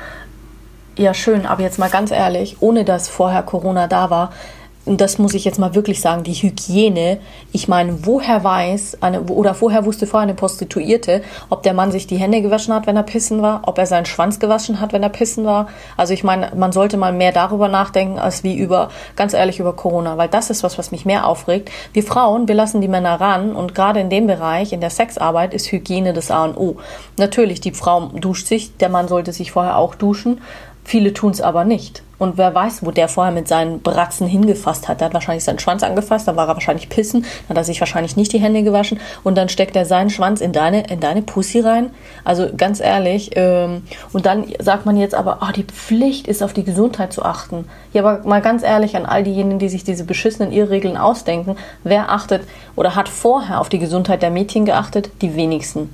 Ja, 0.96 1.12
schön, 1.12 1.44
aber 1.44 1.62
jetzt 1.62 1.78
mal 1.78 1.90
ganz 1.90 2.10
ehrlich, 2.10 2.56
ohne 2.60 2.84
dass 2.84 3.08
vorher 3.08 3.42
Corona 3.42 3.86
da 3.86 4.08
war, 4.08 4.32
und 4.86 5.00
das 5.00 5.18
muss 5.18 5.34
ich 5.34 5.44
jetzt 5.44 5.58
mal 5.58 5.74
wirklich 5.74 6.00
sagen, 6.00 6.22
die 6.22 6.32
Hygiene. 6.32 7.18
Ich 7.52 7.66
meine, 7.66 8.06
woher 8.06 8.44
weiß 8.44 8.98
eine, 9.00 9.22
oder 9.22 9.54
woher 9.60 9.84
wusste 9.84 10.06
vorher 10.06 10.28
eine 10.28 10.34
Prostituierte, 10.34 11.22
ob 11.50 11.64
der 11.64 11.74
Mann 11.74 11.90
sich 11.90 12.06
die 12.06 12.18
Hände 12.18 12.40
gewaschen 12.40 12.72
hat, 12.72 12.86
wenn 12.86 12.96
er 12.96 13.02
pissen 13.02 13.42
war, 13.42 13.62
ob 13.66 13.78
er 13.78 13.86
seinen 13.86 14.06
Schwanz 14.06 14.38
gewaschen 14.38 14.80
hat, 14.80 14.92
wenn 14.92 15.02
er 15.02 15.08
pissen 15.08 15.44
war. 15.44 15.66
Also 15.96 16.14
ich 16.14 16.22
meine, 16.22 16.52
man 16.54 16.70
sollte 16.70 16.96
mal 16.96 17.12
mehr 17.12 17.32
darüber 17.32 17.66
nachdenken, 17.66 18.20
als 18.20 18.44
wie 18.44 18.56
über, 18.56 18.90
ganz 19.16 19.34
ehrlich, 19.34 19.58
über 19.58 19.72
Corona, 19.72 20.16
weil 20.18 20.28
das 20.28 20.50
ist 20.50 20.62
was, 20.62 20.78
was 20.78 20.92
mich 20.92 21.04
mehr 21.04 21.26
aufregt. 21.26 21.68
Wir 21.92 22.04
Frauen, 22.04 22.46
wir 22.46 22.54
lassen 22.54 22.80
die 22.80 22.88
Männer 22.88 23.20
ran 23.20 23.56
und 23.56 23.74
gerade 23.74 23.98
in 23.98 24.08
dem 24.08 24.28
Bereich, 24.28 24.72
in 24.72 24.80
der 24.80 24.90
Sexarbeit, 24.90 25.52
ist 25.52 25.72
Hygiene 25.72 26.12
das 26.12 26.30
A 26.30 26.44
und 26.44 26.56
O. 26.56 26.76
Natürlich, 27.18 27.60
die 27.60 27.72
Frau 27.72 28.06
duscht 28.14 28.46
sich, 28.46 28.76
der 28.76 28.88
Mann 28.88 29.08
sollte 29.08 29.32
sich 29.32 29.50
vorher 29.50 29.78
auch 29.78 29.96
duschen. 29.96 30.40
Viele 30.86 31.12
tun 31.12 31.32
es 31.32 31.40
aber 31.40 31.64
nicht. 31.64 32.04
Und 32.16 32.38
wer 32.38 32.54
weiß, 32.54 32.86
wo 32.86 32.92
der 32.92 33.08
vorher 33.08 33.32
mit 33.32 33.48
seinen 33.48 33.80
Bratzen 33.80 34.28
hingefasst 34.28 34.86
hat. 34.86 35.00
Der 35.00 35.06
hat 35.06 35.14
wahrscheinlich 35.14 35.42
seinen 35.42 35.58
Schwanz 35.58 35.82
angefasst, 35.82 36.28
dann 36.28 36.36
war 36.36 36.46
er 36.46 36.54
wahrscheinlich 36.54 36.88
pissen, 36.88 37.22
dann 37.22 37.48
hat 37.48 37.56
er 37.56 37.64
sich 37.64 37.80
wahrscheinlich 37.80 38.16
nicht 38.16 38.32
die 38.32 38.38
Hände 38.38 38.62
gewaschen 38.62 39.00
und 39.24 39.36
dann 39.36 39.48
steckt 39.48 39.74
er 39.74 39.84
seinen 39.84 40.10
Schwanz 40.10 40.40
in 40.40 40.52
deine, 40.52 40.86
in 40.86 41.00
deine 41.00 41.22
Pussy 41.22 41.58
rein. 41.58 41.90
Also 42.22 42.48
ganz 42.56 42.78
ehrlich. 42.78 43.32
Ähm, 43.34 43.82
und 44.12 44.26
dann 44.26 44.44
sagt 44.60 44.86
man 44.86 44.96
jetzt 44.96 45.16
aber, 45.16 45.40
oh, 45.42 45.50
die 45.50 45.64
Pflicht 45.64 46.28
ist, 46.28 46.40
auf 46.40 46.52
die 46.52 46.62
Gesundheit 46.62 47.12
zu 47.12 47.24
achten. 47.24 47.64
Ja, 47.92 48.04
aber 48.04 48.24
mal 48.24 48.40
ganz 48.40 48.62
ehrlich 48.62 48.94
an 48.94 49.06
all 49.06 49.24
diejenigen, 49.24 49.58
die 49.58 49.68
sich 49.68 49.82
diese 49.82 50.04
beschissenen 50.04 50.52
Irrregeln 50.52 50.96
ausdenken, 50.96 51.56
wer 51.82 52.12
achtet 52.12 52.42
oder 52.76 52.94
hat 52.94 53.08
vorher 53.08 53.60
auf 53.60 53.68
die 53.68 53.80
Gesundheit 53.80 54.22
der 54.22 54.30
Mädchen 54.30 54.66
geachtet? 54.66 55.10
Die 55.20 55.34
wenigsten. 55.34 55.90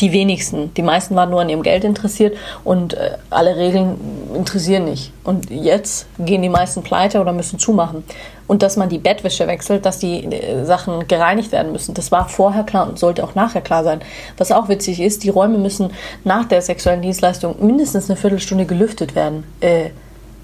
Die 0.00 0.12
wenigsten. 0.12 0.72
Die 0.74 0.82
meisten 0.82 1.16
waren 1.16 1.30
nur 1.30 1.40
an 1.40 1.48
ihrem 1.48 1.62
Geld 1.62 1.82
interessiert 1.82 2.36
und 2.62 2.94
äh, 2.94 3.16
alle 3.30 3.56
Regeln 3.56 3.96
interessieren 4.34 4.84
nicht. 4.84 5.12
Und 5.24 5.50
jetzt 5.50 6.06
gehen 6.18 6.42
die 6.42 6.48
meisten 6.48 6.82
pleite 6.82 7.20
oder 7.20 7.32
müssen 7.32 7.58
zumachen. 7.58 8.04
Und 8.46 8.62
dass 8.62 8.76
man 8.76 8.88
die 8.88 8.98
Bettwäsche 8.98 9.46
wechselt, 9.48 9.84
dass 9.84 9.98
die 9.98 10.24
äh, 10.24 10.64
Sachen 10.64 11.08
gereinigt 11.08 11.50
werden 11.50 11.72
müssen, 11.72 11.94
das 11.94 12.12
war 12.12 12.28
vorher 12.28 12.62
klar 12.62 12.88
und 12.88 12.98
sollte 12.98 13.24
auch 13.24 13.34
nachher 13.34 13.60
klar 13.60 13.82
sein. 13.82 14.00
Was 14.36 14.52
auch 14.52 14.68
witzig 14.68 15.00
ist, 15.00 15.24
die 15.24 15.30
Räume 15.30 15.58
müssen 15.58 15.90
nach 16.22 16.46
der 16.46 16.62
sexuellen 16.62 17.02
Dienstleistung 17.02 17.56
mindestens 17.60 18.08
eine 18.08 18.16
Viertelstunde 18.16 18.66
gelüftet 18.66 19.16
werden. 19.16 19.44
Äh, 19.60 19.90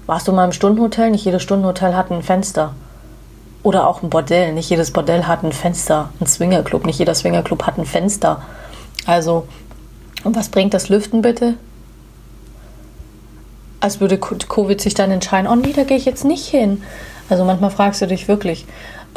warst 0.05 0.27
du 0.27 0.33
mal 0.33 0.45
im 0.45 0.51
Stundenhotel? 0.51 1.09
Nicht 1.09 1.25
jedes 1.25 1.41
Stundenhotel 1.41 1.95
hat 1.95 2.11
ein 2.11 2.21
Fenster. 2.21 2.75
Oder 3.63 3.87
auch 3.87 4.03
ein 4.03 4.11
Bordell. 4.11 4.53
Nicht 4.53 4.69
jedes 4.69 4.91
Bordell 4.91 5.23
hat 5.23 5.43
ein 5.43 5.51
Fenster. 5.51 6.09
Ein 6.19 6.27
Swingerclub. 6.27 6.85
Nicht 6.85 6.99
jeder 6.99 7.15
Swingerclub 7.15 7.63
hat 7.63 7.79
ein 7.79 7.85
Fenster. 7.85 8.43
Also, 9.05 9.47
und 10.23 10.35
was 10.35 10.49
bringt 10.49 10.73
das 10.73 10.89
Lüften 10.89 11.21
bitte? 11.21 11.55
Als 13.79 13.99
würde 13.99 14.17
Covid 14.17 14.81
sich 14.81 14.93
dann 14.93 15.11
entscheiden, 15.11 15.49
oh 15.51 15.55
nee, 15.55 15.73
da 15.73 15.83
gehe 15.83 15.97
ich 15.97 16.05
jetzt 16.05 16.25
nicht 16.25 16.47
hin. 16.47 16.81
Also 17.29 17.45
manchmal 17.45 17.69
fragst 17.69 18.01
du 18.01 18.07
dich 18.07 18.27
wirklich, 18.27 18.65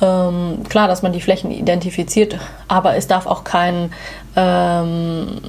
ähm, 0.01 0.63
klar, 0.69 0.89
dass 0.89 1.03
man 1.03 1.13
die 1.13 1.21
Flächen 1.21 1.51
identifiziert, 1.51 2.39
aber 2.69 2.97
es 2.97 3.07
darf 3.07 3.27
auch 3.27 3.45
kein 3.45 3.93
ähm, 4.37 5.41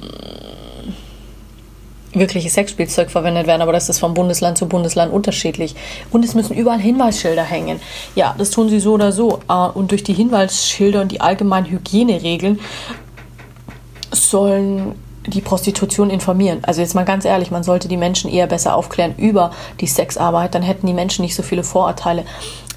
wirkliches 2.12 2.54
Sexspielzeug 2.54 3.10
verwendet 3.10 3.46
werden, 3.46 3.62
aber 3.62 3.72
das 3.72 3.88
ist 3.88 3.98
von 3.98 4.14
Bundesland 4.14 4.58
zu 4.58 4.66
Bundesland 4.66 5.12
unterschiedlich. 5.12 5.76
Und 6.10 6.24
es 6.24 6.34
müssen 6.34 6.54
überall 6.54 6.80
Hinweisschilder 6.80 7.44
hängen. 7.44 7.80
Ja, 8.14 8.34
das 8.36 8.50
tun 8.50 8.68
sie 8.68 8.80
so 8.80 8.94
oder 8.94 9.12
so. 9.12 9.40
Ah, 9.46 9.66
und 9.66 9.92
durch 9.92 10.02
die 10.02 10.14
Hinweisschilder 10.14 11.02
und 11.02 11.12
die 11.12 11.20
allgemeinen 11.20 11.66
Hygieneregeln 11.66 12.58
sollen 14.12 14.94
die 15.26 15.40
Prostitution 15.40 16.10
informieren. 16.10 16.60
Also 16.62 16.80
jetzt 16.80 16.94
mal 16.94 17.04
ganz 17.04 17.24
ehrlich, 17.24 17.50
man 17.50 17.62
sollte 17.62 17.88
die 17.88 17.96
Menschen 17.96 18.30
eher 18.30 18.46
besser 18.46 18.74
aufklären 18.74 19.14
über 19.16 19.50
die 19.80 19.86
Sexarbeit, 19.86 20.54
dann 20.54 20.62
hätten 20.62 20.86
die 20.86 20.94
Menschen 20.94 21.22
nicht 21.22 21.34
so 21.34 21.42
viele 21.42 21.62
Vorurteile. 21.62 22.24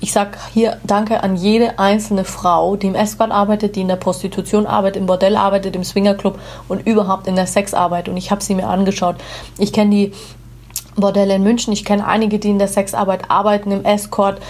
Ich 0.02 0.12
sag 0.12 0.38
hier 0.54 0.78
Danke 0.84 1.24
an 1.24 1.38
jede 1.38 1.80
einzelne 1.80 2.26
Frau, 2.26 2.76
die 2.76 2.88
im 2.88 2.96
Escort 2.96 3.32
arbeitet, 3.32 3.78
die 3.78 3.82
in 3.82 3.88
der 3.88 3.96
Prostitution 3.96 4.68
arbeitet, 4.68 4.98
im 4.98 5.06
Bordell 5.06 5.38
arbeitet, 5.38 5.78
im 5.78 5.86
Swingerclub 5.86 6.38
und 6.68 6.86
überhaupt 6.86 7.28
in 7.28 7.38
der 7.38 7.48
Sexarbeit. 7.48 8.10
Und 8.10 8.18
ich 8.18 8.30
habe 8.30 8.44
sie 8.44 8.56
mir 8.56 8.68
angeschaut. 8.68 9.16
Ich 9.58 9.72
kenne 9.72 9.92
die 9.92 10.12
Bordelle 10.98 11.36
in 11.36 11.44
München, 11.44 11.72
ich 11.72 11.86
kenne 11.86 12.06
einige, 12.06 12.38
die 12.38 12.50
in 12.50 12.60
der 12.60 12.68
Sexarbeit 12.68 13.32
arbeiten, 13.32 13.72
im 13.72 13.86
Escort. 13.86 14.42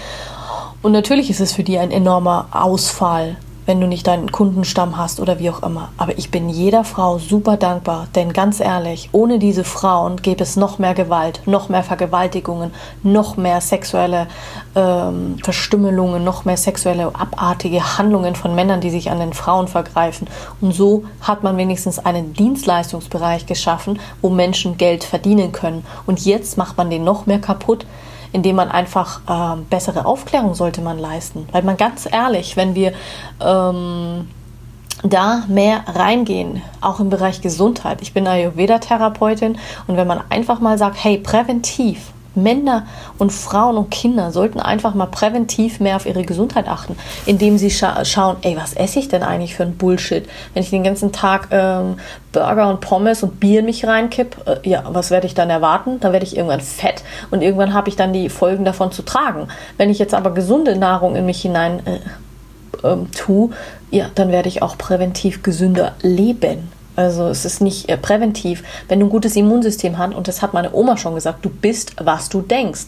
Und 0.82 0.90
natürlich 0.90 1.30
ist 1.30 1.40
es 1.40 1.52
für 1.52 1.62
die 1.62 1.78
ein 1.78 1.92
enormer 1.92 2.48
Ausfall 2.50 3.36
wenn 3.66 3.80
du 3.80 3.86
nicht 3.86 4.06
deinen 4.06 4.30
Kundenstamm 4.30 4.96
hast 4.96 5.20
oder 5.20 5.38
wie 5.38 5.50
auch 5.50 5.62
immer. 5.62 5.90
Aber 5.96 6.18
ich 6.18 6.30
bin 6.30 6.48
jeder 6.48 6.84
Frau 6.84 7.18
super 7.18 7.56
dankbar, 7.56 8.08
denn 8.14 8.32
ganz 8.32 8.60
ehrlich, 8.60 9.08
ohne 9.12 9.38
diese 9.38 9.64
Frauen 9.64 10.16
gäbe 10.16 10.42
es 10.42 10.56
noch 10.56 10.78
mehr 10.78 10.94
Gewalt, 10.94 11.40
noch 11.46 11.68
mehr 11.68 11.82
Vergewaltigungen, 11.82 12.72
noch 13.02 13.36
mehr 13.36 13.60
sexuelle 13.60 14.26
ähm, 14.74 15.36
Verstümmelungen, 15.42 16.24
noch 16.24 16.44
mehr 16.44 16.56
sexuelle 16.56 17.14
abartige 17.14 17.98
Handlungen 17.98 18.34
von 18.34 18.54
Männern, 18.54 18.80
die 18.80 18.90
sich 18.90 19.10
an 19.10 19.18
den 19.18 19.32
Frauen 19.32 19.68
vergreifen. 19.68 20.28
Und 20.60 20.72
so 20.72 21.04
hat 21.20 21.42
man 21.42 21.56
wenigstens 21.56 21.98
einen 21.98 22.34
Dienstleistungsbereich 22.34 23.46
geschaffen, 23.46 23.98
wo 24.20 24.30
Menschen 24.30 24.76
Geld 24.76 25.04
verdienen 25.04 25.52
können. 25.52 25.84
Und 26.06 26.24
jetzt 26.24 26.58
macht 26.58 26.76
man 26.76 26.90
den 26.90 27.04
noch 27.04 27.26
mehr 27.26 27.40
kaputt 27.40 27.86
indem 28.34 28.56
man 28.56 28.68
einfach 28.68 29.20
äh, 29.28 29.60
bessere 29.70 30.06
Aufklärung 30.06 30.54
sollte 30.54 30.80
man 30.80 30.98
leisten. 30.98 31.48
Weil 31.52 31.62
man 31.62 31.76
ganz 31.76 32.08
ehrlich, 32.10 32.56
wenn 32.56 32.74
wir 32.74 32.92
ähm, 33.40 34.28
da 35.04 35.44
mehr 35.46 35.84
reingehen, 35.86 36.60
auch 36.80 36.98
im 36.98 37.10
Bereich 37.10 37.42
Gesundheit. 37.42 38.02
Ich 38.02 38.12
bin 38.12 38.26
Ayurveda-Therapeutin 38.26 39.56
und 39.86 39.96
wenn 39.96 40.08
man 40.08 40.20
einfach 40.30 40.58
mal 40.58 40.78
sagt, 40.78 40.96
hey, 41.04 41.18
präventiv, 41.18 42.12
Männer 42.34 42.86
und 43.18 43.32
Frauen 43.32 43.76
und 43.76 43.90
Kinder 43.90 44.30
sollten 44.32 44.60
einfach 44.60 44.94
mal 44.94 45.06
präventiv 45.06 45.80
mehr 45.80 45.96
auf 45.96 46.06
ihre 46.06 46.24
Gesundheit 46.24 46.68
achten, 46.68 46.96
indem 47.26 47.58
sie 47.58 47.70
scha 47.70 48.04
schauen, 48.04 48.36
ey, 48.42 48.56
was 48.56 48.74
esse 48.74 48.98
ich 48.98 49.08
denn 49.08 49.22
eigentlich 49.22 49.54
für 49.54 49.62
ein 49.62 49.76
Bullshit? 49.76 50.28
Wenn 50.52 50.62
ich 50.62 50.70
den 50.70 50.84
ganzen 50.84 51.12
Tag 51.12 51.48
ähm, 51.50 51.96
Burger 52.32 52.68
und 52.68 52.80
Pommes 52.80 53.22
und 53.22 53.40
Bier 53.40 53.60
in 53.60 53.66
mich 53.66 53.86
reinkipp, 53.86 54.36
äh, 54.46 54.68
ja, 54.68 54.84
was 54.88 55.10
werde 55.10 55.26
ich 55.26 55.34
dann 55.34 55.50
erwarten? 55.50 56.00
Dann 56.00 56.12
werde 56.12 56.26
ich 56.26 56.36
irgendwann 56.36 56.60
fett 56.60 57.04
und 57.30 57.42
irgendwann 57.42 57.74
habe 57.74 57.88
ich 57.88 57.96
dann 57.96 58.12
die 58.12 58.28
Folgen 58.28 58.64
davon 58.64 58.92
zu 58.92 59.02
tragen. 59.02 59.48
Wenn 59.76 59.90
ich 59.90 59.98
jetzt 59.98 60.14
aber 60.14 60.32
gesunde 60.32 60.76
Nahrung 60.76 61.16
in 61.16 61.26
mich 61.26 61.42
hinein 61.42 61.86
äh, 61.86 62.00
ähm, 62.82 63.10
tue, 63.12 63.50
ja, 63.90 64.06
dann 64.14 64.30
werde 64.30 64.48
ich 64.48 64.62
auch 64.62 64.76
präventiv 64.76 65.42
gesünder 65.42 65.94
leben. 66.02 66.73
Also 66.96 67.28
es 67.28 67.44
ist 67.44 67.60
nicht 67.60 67.88
äh, 67.88 67.96
präventiv. 67.96 68.62
Wenn 68.88 69.00
du 69.00 69.06
ein 69.06 69.10
gutes 69.10 69.36
Immunsystem 69.36 69.98
hast, 69.98 70.14
und 70.14 70.28
das 70.28 70.42
hat 70.42 70.54
meine 70.54 70.74
Oma 70.74 70.96
schon 70.96 71.14
gesagt, 71.14 71.44
du 71.44 71.50
bist, 71.50 71.94
was 72.00 72.28
du 72.28 72.40
denkst. 72.40 72.86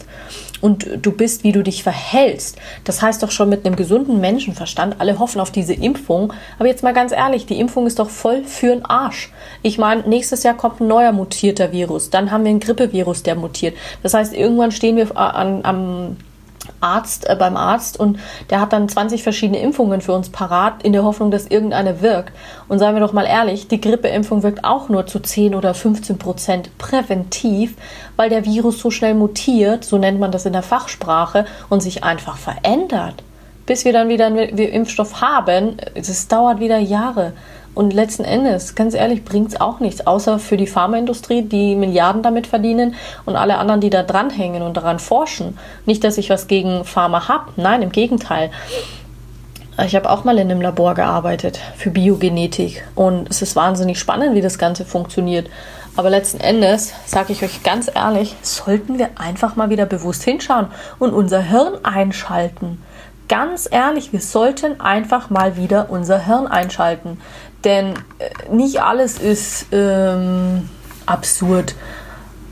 Und 0.59 0.87
du 1.03 1.11
bist, 1.11 1.43
wie 1.43 1.51
du 1.51 1.61
dich 1.61 1.83
verhältst. 1.83 2.57
Das 2.83 3.01
heißt 3.01 3.21
doch 3.21 3.29
schon 3.29 3.49
mit 3.49 3.65
einem 3.65 3.75
gesunden 3.75 4.19
Menschenverstand, 4.19 4.95
alle 4.99 5.19
hoffen 5.19 5.39
auf 5.39 5.51
diese 5.51 5.73
Impfung. 5.73 6.33
Aber 6.57 6.67
jetzt 6.67 6.83
mal 6.83 6.93
ganz 6.93 7.11
ehrlich, 7.11 7.45
die 7.45 7.59
Impfung 7.59 7.85
ist 7.85 7.99
doch 7.99 8.09
voll 8.09 8.43
für 8.43 8.67
den 8.67 8.83
Arsch. 8.83 9.31
Ich 9.61 9.77
meine, 9.77 10.01
nächstes 10.07 10.43
Jahr 10.43 10.55
kommt 10.55 10.81
ein 10.81 10.87
neuer 10.87 11.11
mutierter 11.11 11.71
Virus. 11.71 12.09
Dann 12.09 12.31
haben 12.31 12.43
wir 12.43 12.51
ein 12.51 12.59
Grippevirus, 12.59 13.21
der 13.21 13.35
mutiert. 13.35 13.75
Das 14.01 14.15
heißt, 14.15 14.33
irgendwann 14.33 14.71
stehen 14.71 14.95
wir 14.95 15.15
an, 15.15 15.59
am 15.63 16.17
Arzt, 16.81 17.29
äh, 17.29 17.35
beim 17.35 17.57
Arzt 17.57 17.99
und 17.99 18.19
der 18.49 18.61
hat 18.61 18.73
dann 18.73 18.89
20 18.89 19.23
verschiedene 19.23 19.59
Impfungen 19.59 20.01
für 20.01 20.13
uns 20.13 20.29
parat, 20.29 20.83
in 20.83 20.93
der 20.93 21.03
Hoffnung, 21.03 21.31
dass 21.31 21.47
irgendeine 21.47 22.01
wirkt. 22.01 22.33
Und 22.67 22.79
seien 22.79 22.95
wir 22.95 22.99
doch 22.99 23.13
mal 23.13 23.25
ehrlich, 23.25 23.67
die 23.67 23.81
Grippeimpfung 23.81 24.43
wirkt 24.43 24.63
auch 24.63 24.89
nur 24.89 25.07
zu 25.07 25.19
10 25.19 25.55
oder 25.55 25.73
15 25.73 26.17
Prozent 26.17 26.77
präventiv, 26.77 27.75
weil 28.15 28.29
der 28.29 28.45
Virus 28.45 28.79
so 28.79 28.91
schnell 28.91 29.13
mutiert, 29.13 29.85
so 29.85 29.97
nennt 29.97 30.19
man 30.19 30.31
das 30.31 30.45
in 30.45 30.53
der 30.53 30.63
Fachsprache, 30.63 31.45
und 31.69 31.81
sich 31.81 32.03
einfach 32.03 32.37
verändert. 32.37 33.23
Bis 33.65 33.83
wir 33.83 33.91
dann 33.91 34.07
wieder 34.07 34.27
einen 34.27 34.37
Impfstoff 34.37 35.21
haben, 35.21 35.77
das 35.93 36.27
dauert 36.27 36.59
wieder 36.59 36.77
Jahre. 36.77 37.33
Und 37.77 37.93
letzten 37.93 38.23
Endes, 38.23 38.73
ganz 38.73 38.95
ehrlich, 38.95 39.23
bringt 39.23 39.49
es 39.49 39.61
auch 39.61 39.79
nichts, 39.79 40.07
außer 40.07 40.39
für 40.39 40.57
die 40.57 40.65
Pharmaindustrie, 40.65 41.43
die 41.43 41.75
Milliarden 41.75 42.23
damit 42.23 42.47
verdienen 42.47 42.95
und 43.23 43.35
alle 43.35 43.59
anderen, 43.59 43.81
die 43.81 43.91
da 43.91 44.01
dranhängen 44.01 44.63
und 44.63 44.75
daran 44.75 44.97
forschen. 44.97 45.59
Nicht, 45.85 46.03
dass 46.03 46.17
ich 46.17 46.31
was 46.31 46.47
gegen 46.47 46.85
Pharma 46.85 47.27
habe, 47.27 47.51
nein, 47.55 47.83
im 47.83 47.91
Gegenteil. 47.91 48.49
Ich 49.85 49.95
habe 49.95 50.09
auch 50.09 50.23
mal 50.23 50.39
in 50.39 50.49
einem 50.49 50.59
Labor 50.59 50.95
gearbeitet 50.95 51.59
für 51.75 51.91
Biogenetik 51.91 52.83
und 52.95 53.29
es 53.29 53.43
ist 53.43 53.55
wahnsinnig 53.55 53.99
spannend, 53.99 54.33
wie 54.33 54.41
das 54.41 54.57
Ganze 54.57 54.83
funktioniert. 54.83 55.47
Aber 55.95 56.09
letzten 56.09 56.39
Endes, 56.39 56.95
sage 57.05 57.31
ich 57.31 57.43
euch 57.43 57.61
ganz 57.61 57.91
ehrlich, 57.93 58.35
sollten 58.41 58.97
wir 58.97 59.09
einfach 59.17 59.55
mal 59.55 59.69
wieder 59.69 59.85
bewusst 59.85 60.23
hinschauen 60.23 60.69
und 60.97 61.13
unser 61.13 61.43
Hirn 61.43 61.75
einschalten. 61.83 62.81
Ganz 63.27 63.67
ehrlich, 63.69 64.13
wir 64.13 64.21
sollten 64.21 64.79
einfach 64.79 65.29
mal 65.29 65.57
wieder 65.57 65.89
unser 65.89 66.25
Hirn 66.25 66.47
einschalten. 66.47 67.19
Denn 67.63 67.93
äh, 68.19 68.53
nicht 68.53 68.81
alles 68.81 69.19
ist 69.19 69.67
ähm, 69.71 70.69
absurd. 71.05 71.75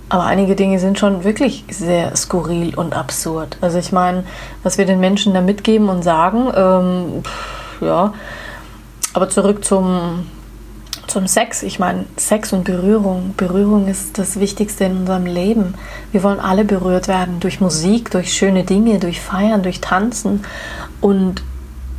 Aber 0.10 0.24
einige 0.24 0.56
Dinge 0.56 0.80
sind 0.80 1.00
schon 1.00 1.24
wirklich 1.24 1.66
sehr 1.70 2.16
skurril 2.16 2.76
und 2.76 2.96
absurd. 2.96 3.58
Also 3.62 3.80
ich 3.80 3.92
meine, 3.92 4.24
was 4.64 4.78
wir 4.78 4.86
den 4.86 5.00
Menschen 5.00 5.34
da 5.34 5.42
mitgeben 5.42 5.90
und 5.90 6.04
sagen, 6.04 6.52
ähm, 6.56 7.24
pff, 7.24 7.82
ja. 7.82 8.14
Aber 9.14 9.30
zurück 9.30 9.64
zum, 9.64 10.28
zum 11.08 11.28
Sex. 11.28 11.64
Ich 11.64 11.80
meine, 11.80 12.06
Sex 12.18 12.54
und 12.54 12.64
Berührung. 12.64 13.34
Berührung 13.38 13.88
ist 13.88 14.18
das 14.18 14.40
Wichtigste 14.40 14.86
in 14.86 14.98
unserem 14.98 15.26
Leben. 15.26 15.76
Wir 16.12 16.24
wollen 16.24 16.40
alle 16.40 16.66
berührt 16.66 17.08
werden 17.08 17.40
durch 17.40 17.62
Musik, 17.62 18.12
durch 18.12 18.34
schöne 18.34 18.64
Dinge, 18.64 19.00
durch 19.00 19.22
Feiern, 19.22 19.64
durch 19.64 19.82
Tanzen. 19.82 20.44
Und 21.02 21.44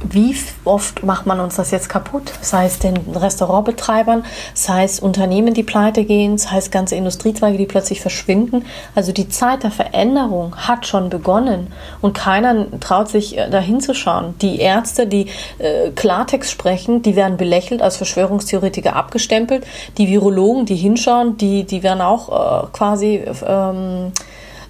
wie 0.05 0.37
oft 0.65 1.03
macht 1.03 1.27
man 1.27 1.41
uns 1.41 1.57
das 1.57 1.71
jetzt 1.71 1.89
kaputt? 1.89 2.33
Sei 2.41 2.67
es 2.67 2.79
den 2.79 2.97
Restaurantbetreibern, 2.97 4.25
sei 4.55 4.85
es 4.85 5.01
Unternehmen, 5.01 5.55
die 5.55 5.63
pleite 5.63 6.05
gehen, 6.05 6.39
sei 6.39 6.59
es 6.59 6.71
ganze 6.71 6.97
Industriezweige, 6.97 7.57
die 7.57 7.67
plötzlich 7.67 8.01
verschwinden. 8.01 8.65
Also 8.95 9.13
die 9.13 9.29
Zeit 9.29 9.63
der 9.63 9.71
Veränderung 9.71 10.55
hat 10.57 10.87
schon 10.87 11.09
begonnen 11.09 11.69
und 12.03 12.13
keiner 12.15 12.67
traut 12.81 13.09
sich 13.09 13.39
äh, 13.39 13.49
da 13.49 13.59
hinzuschauen. 13.59 14.35
Die 14.43 14.59
Ärzte, 14.61 15.07
die 15.07 15.29
äh, 15.59 15.91
Klartext 15.95 16.51
sprechen, 16.51 17.03
die 17.03 17.17
werden 17.17 17.37
belächelt, 17.37 17.81
als 17.81 17.97
Verschwörungstheoretiker 17.97 18.95
abgestempelt. 18.97 19.67
Die 19.99 20.09
Virologen, 20.09 20.67
die 20.67 20.77
hinschauen, 20.77 21.37
die, 21.39 21.65
die 21.65 21.83
werden 21.83 22.03
auch 22.03 22.65
äh, 22.65 22.67
quasi 22.73 23.23
ähm, 23.47 24.13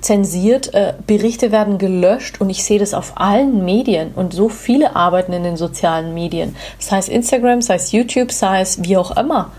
zensiert, 0.01 0.75
äh, 0.75 0.95
Berichte 1.07 1.53
werden 1.53 1.79
gelöscht 1.79 2.41
und 2.41 2.51
ich 2.51 2.65
sehe 2.65 2.79
das 2.79 2.95
auf 2.95 3.15
allen 3.17 3.65
Medien 3.65 4.13
und 4.15 4.33
so 4.33 4.49
viele 4.49 4.97
arbeiten 4.97 5.33
in 5.33 5.43
den 5.43 5.57
sozialen 5.57 6.15
Medien, 6.15 6.57
sei 6.79 6.99
es 6.99 7.09
Instagram, 7.09 7.63
sei 7.63 7.75
es 7.75 7.93
YouTube, 7.93 8.33
sei 8.33 8.61
es 8.61 8.83
wie 8.83 8.97
auch 8.97 9.17
immer. 9.17 9.51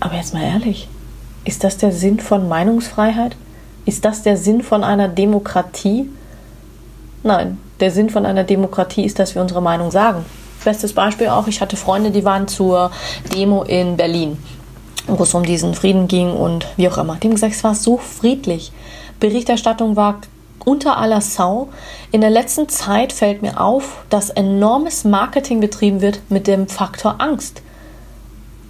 Aber 0.00 0.14
jetzt 0.14 0.34
mal 0.34 0.42
ehrlich, 0.42 0.88
ist 1.44 1.64
das 1.64 1.76
der 1.76 1.92
Sinn 1.92 2.20
von 2.20 2.48
Meinungsfreiheit? 2.48 3.36
Ist 3.84 4.04
das 4.04 4.22
der 4.22 4.36
Sinn 4.36 4.62
von 4.62 4.84
einer 4.84 5.08
Demokratie? 5.08 6.08
Nein, 7.22 7.58
der 7.80 7.90
Sinn 7.90 8.10
von 8.10 8.26
einer 8.26 8.44
Demokratie 8.44 9.04
ist, 9.04 9.18
dass 9.18 9.34
wir 9.34 9.42
unsere 9.42 9.62
Meinung 9.62 9.90
sagen. 9.90 10.24
Bestes 10.64 10.92
Beispiel 10.92 11.28
auch, 11.28 11.48
ich 11.48 11.60
hatte 11.60 11.76
Freunde, 11.76 12.12
die 12.12 12.24
waren 12.24 12.46
zur 12.46 12.92
Demo 13.34 13.64
in 13.64 13.96
Berlin, 13.96 14.38
wo 15.06 15.22
es 15.22 15.34
um 15.34 15.44
diesen 15.44 15.74
Frieden 15.74 16.08
ging 16.08 16.32
und 16.32 16.66
wie 16.76 16.88
auch 16.88 16.98
immer. 16.98 17.14
Haben 17.14 17.30
gesagt, 17.30 17.54
es 17.54 17.64
war 17.64 17.74
so 17.74 17.96
friedlich. 17.96 18.72
Berichterstattung 19.20 19.96
war 19.96 20.20
unter 20.64 20.96
aller 20.96 21.20
Sau. 21.20 21.68
In 22.12 22.20
der 22.20 22.30
letzten 22.30 22.68
Zeit 22.68 23.12
fällt 23.12 23.42
mir 23.42 23.60
auf, 23.60 24.04
dass 24.10 24.30
enormes 24.30 25.04
Marketing 25.04 25.60
betrieben 25.60 26.00
wird 26.00 26.20
mit 26.28 26.46
dem 26.46 26.68
Faktor 26.68 27.16
Angst. 27.18 27.62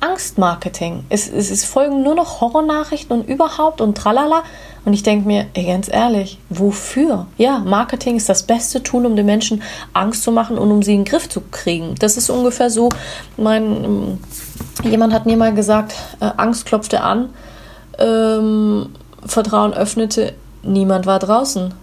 Angstmarketing. 0.03 1.05
Es, 1.11 1.29
es, 1.29 1.51
es 1.51 1.65
folgen 1.65 2.03
nur 2.03 2.17
noch 2.17 2.41
Horrornachrichten 2.41 3.21
und 3.21 3.29
überhaupt 3.29 3.81
und 3.81 3.97
tralala. 3.97 4.43
Und 4.85 4.95
ich 4.95 5.05
denke 5.05 5.29
mir, 5.29 5.47
ey, 5.55 5.65
ganz 5.65 5.89
ehrlich, 5.89 6.41
wofür? 6.49 7.27
Ja, 7.39 7.61
Marketing 7.61 8.17
ist 8.17 8.29
das 8.29 8.43
beste 8.43 8.83
Tool, 8.83 9.07
um 9.07 9.15
den 9.15 9.27
Menschen 9.27 9.63
Angst 9.93 10.25
zu 10.25 10.33
machen 10.33 10.59
und 10.59 10.73
um 10.73 10.83
sie 10.83 10.95
in 10.95 11.01
den 11.01 11.05
Griff 11.05 11.29
zu 11.29 11.41
kriegen. 11.41 11.95
Das 12.01 12.17
ist 12.17 12.31
ungefähr 12.31 12.69
so, 12.69 12.89
mein, 13.37 13.85
ähm, 13.85 14.19
jemand 14.83 15.13
hat 15.13 15.27
mir 15.27 15.37
mal 15.37 15.55
gesagt, 15.55 15.95
äh, 16.21 16.31
Angst 16.37 16.67
klopfte 16.67 17.03
an, 17.03 17.31
ähm, 17.99 18.91
Vertrauen 19.25 19.73
öffnete, 19.73 20.35
niemand 20.63 21.07
war 21.07 21.19
draußen. 21.19 21.75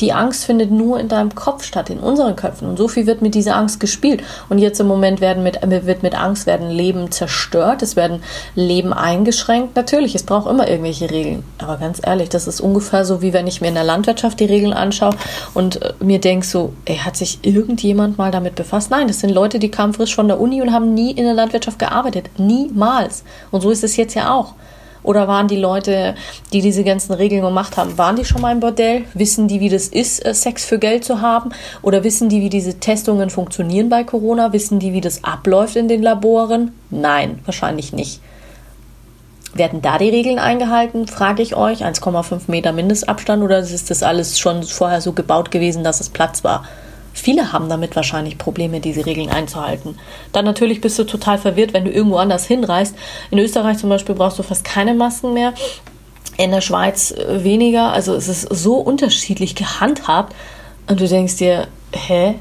Die 0.00 0.12
Angst 0.12 0.44
findet 0.44 0.70
nur 0.70 0.98
in 0.98 1.08
deinem 1.08 1.34
Kopf 1.34 1.64
statt, 1.64 1.90
in 1.90 1.98
unseren 1.98 2.36
Köpfen. 2.36 2.68
Und 2.68 2.76
so 2.76 2.88
viel 2.88 3.06
wird 3.06 3.22
mit 3.22 3.34
dieser 3.34 3.56
Angst 3.56 3.80
gespielt. 3.80 4.22
Und 4.48 4.58
jetzt 4.58 4.80
im 4.80 4.86
Moment 4.86 5.20
werden 5.20 5.42
mit, 5.42 5.58
wird 5.62 6.02
mit 6.02 6.14
Angst 6.18 6.46
werden 6.46 6.70
Leben 6.70 7.10
zerstört, 7.10 7.82
es 7.82 7.96
werden 7.96 8.22
Leben 8.54 8.92
eingeschränkt. 8.92 9.76
Natürlich, 9.76 10.14
es 10.14 10.24
braucht 10.24 10.50
immer 10.50 10.68
irgendwelche 10.68 11.10
Regeln. 11.10 11.44
Aber 11.58 11.76
ganz 11.76 12.00
ehrlich, 12.04 12.28
das 12.28 12.46
ist 12.46 12.60
ungefähr 12.60 13.04
so, 13.04 13.22
wie 13.22 13.32
wenn 13.32 13.46
ich 13.46 13.60
mir 13.60 13.68
in 13.68 13.74
der 13.74 13.84
Landwirtschaft 13.84 14.40
die 14.40 14.46
Regeln 14.46 14.72
anschaue 14.72 15.14
und 15.54 15.82
äh, 15.82 15.92
mir 16.00 16.20
denke 16.20 16.46
so, 16.46 16.72
ey, 16.84 16.96
hat 16.96 17.16
sich 17.16 17.38
irgendjemand 17.42 18.18
mal 18.18 18.30
damit 18.30 18.54
befasst? 18.56 18.90
Nein, 18.90 19.08
das 19.08 19.20
sind 19.20 19.30
Leute, 19.30 19.58
die 19.58 19.70
kamen 19.70 19.94
frisch 19.94 20.14
von 20.14 20.28
der 20.28 20.40
Uni 20.40 20.60
und 20.60 20.72
haben 20.72 20.94
nie 20.94 21.12
in 21.12 21.24
der 21.24 21.34
Landwirtschaft 21.34 21.78
gearbeitet. 21.78 22.30
Niemals. 22.38 23.24
Und 23.50 23.60
so 23.60 23.70
ist 23.70 23.84
es 23.84 23.96
jetzt 23.96 24.14
ja 24.14 24.34
auch. 24.34 24.54
Oder 25.04 25.28
waren 25.28 25.46
die 25.46 25.56
Leute, 25.56 26.16
die 26.52 26.62
diese 26.62 26.82
ganzen 26.82 27.12
Regeln 27.12 27.42
gemacht 27.42 27.76
haben, 27.76 27.96
waren 27.98 28.16
die 28.16 28.24
schon 28.24 28.40
mal 28.40 28.52
im 28.52 28.60
Bordell? 28.60 29.04
Wissen 29.12 29.46
die, 29.46 29.60
wie 29.60 29.68
das 29.68 29.86
ist, 29.86 30.24
äh, 30.24 30.34
Sex 30.34 30.64
für 30.64 30.78
Geld 30.78 31.04
zu 31.04 31.20
haben? 31.20 31.50
Oder 31.82 32.02
wissen 32.02 32.30
die, 32.30 32.40
wie 32.40 32.48
diese 32.48 32.80
Testungen 32.80 33.30
funktionieren 33.30 33.90
bei 33.90 34.02
Corona? 34.02 34.52
Wissen 34.52 34.78
die, 34.80 34.94
wie 34.94 35.02
das 35.02 35.22
abläuft 35.22 35.76
in 35.76 35.88
den 35.88 36.02
Laboren? 36.02 36.72
Nein, 36.90 37.38
wahrscheinlich 37.44 37.92
nicht. 37.92 38.20
Werden 39.52 39.82
da 39.82 39.98
die 39.98 40.08
Regeln 40.08 40.38
eingehalten, 40.38 41.06
frage 41.06 41.42
ich 41.42 41.54
euch. 41.54 41.84
1,5 41.84 42.42
Meter 42.48 42.72
Mindestabstand 42.72 43.42
oder 43.42 43.58
ist 43.58 43.90
das 43.90 44.02
alles 44.02 44.38
schon 44.38 44.62
vorher 44.64 45.00
so 45.00 45.12
gebaut 45.12 45.50
gewesen, 45.50 45.84
dass 45.84 46.00
es 46.00 46.08
Platz 46.08 46.42
war? 46.42 46.64
Viele 47.14 47.52
haben 47.52 47.68
damit 47.68 47.94
wahrscheinlich 47.94 48.38
Probleme, 48.38 48.80
diese 48.80 49.06
Regeln 49.06 49.30
einzuhalten. 49.30 49.96
Dann 50.32 50.44
natürlich 50.44 50.80
bist 50.80 50.98
du 50.98 51.04
total 51.04 51.38
verwirrt, 51.38 51.72
wenn 51.72 51.84
du 51.84 51.90
irgendwo 51.90 52.16
anders 52.16 52.44
hinreist. 52.44 52.96
In 53.30 53.38
Österreich 53.38 53.78
zum 53.78 53.88
Beispiel 53.88 54.16
brauchst 54.16 54.38
du 54.38 54.42
fast 54.42 54.64
keine 54.64 54.94
Masken 54.94 55.32
mehr. 55.32 55.54
In 56.36 56.50
der 56.50 56.60
Schweiz 56.60 57.12
äh, 57.12 57.44
weniger. 57.44 57.92
Also 57.92 58.14
es 58.14 58.26
ist 58.26 58.42
so 58.52 58.76
unterschiedlich 58.78 59.54
gehandhabt. 59.54 60.34
Und 60.88 61.00
du 61.00 61.06
denkst 61.06 61.36
dir, 61.36 61.68
hä? 61.92 62.34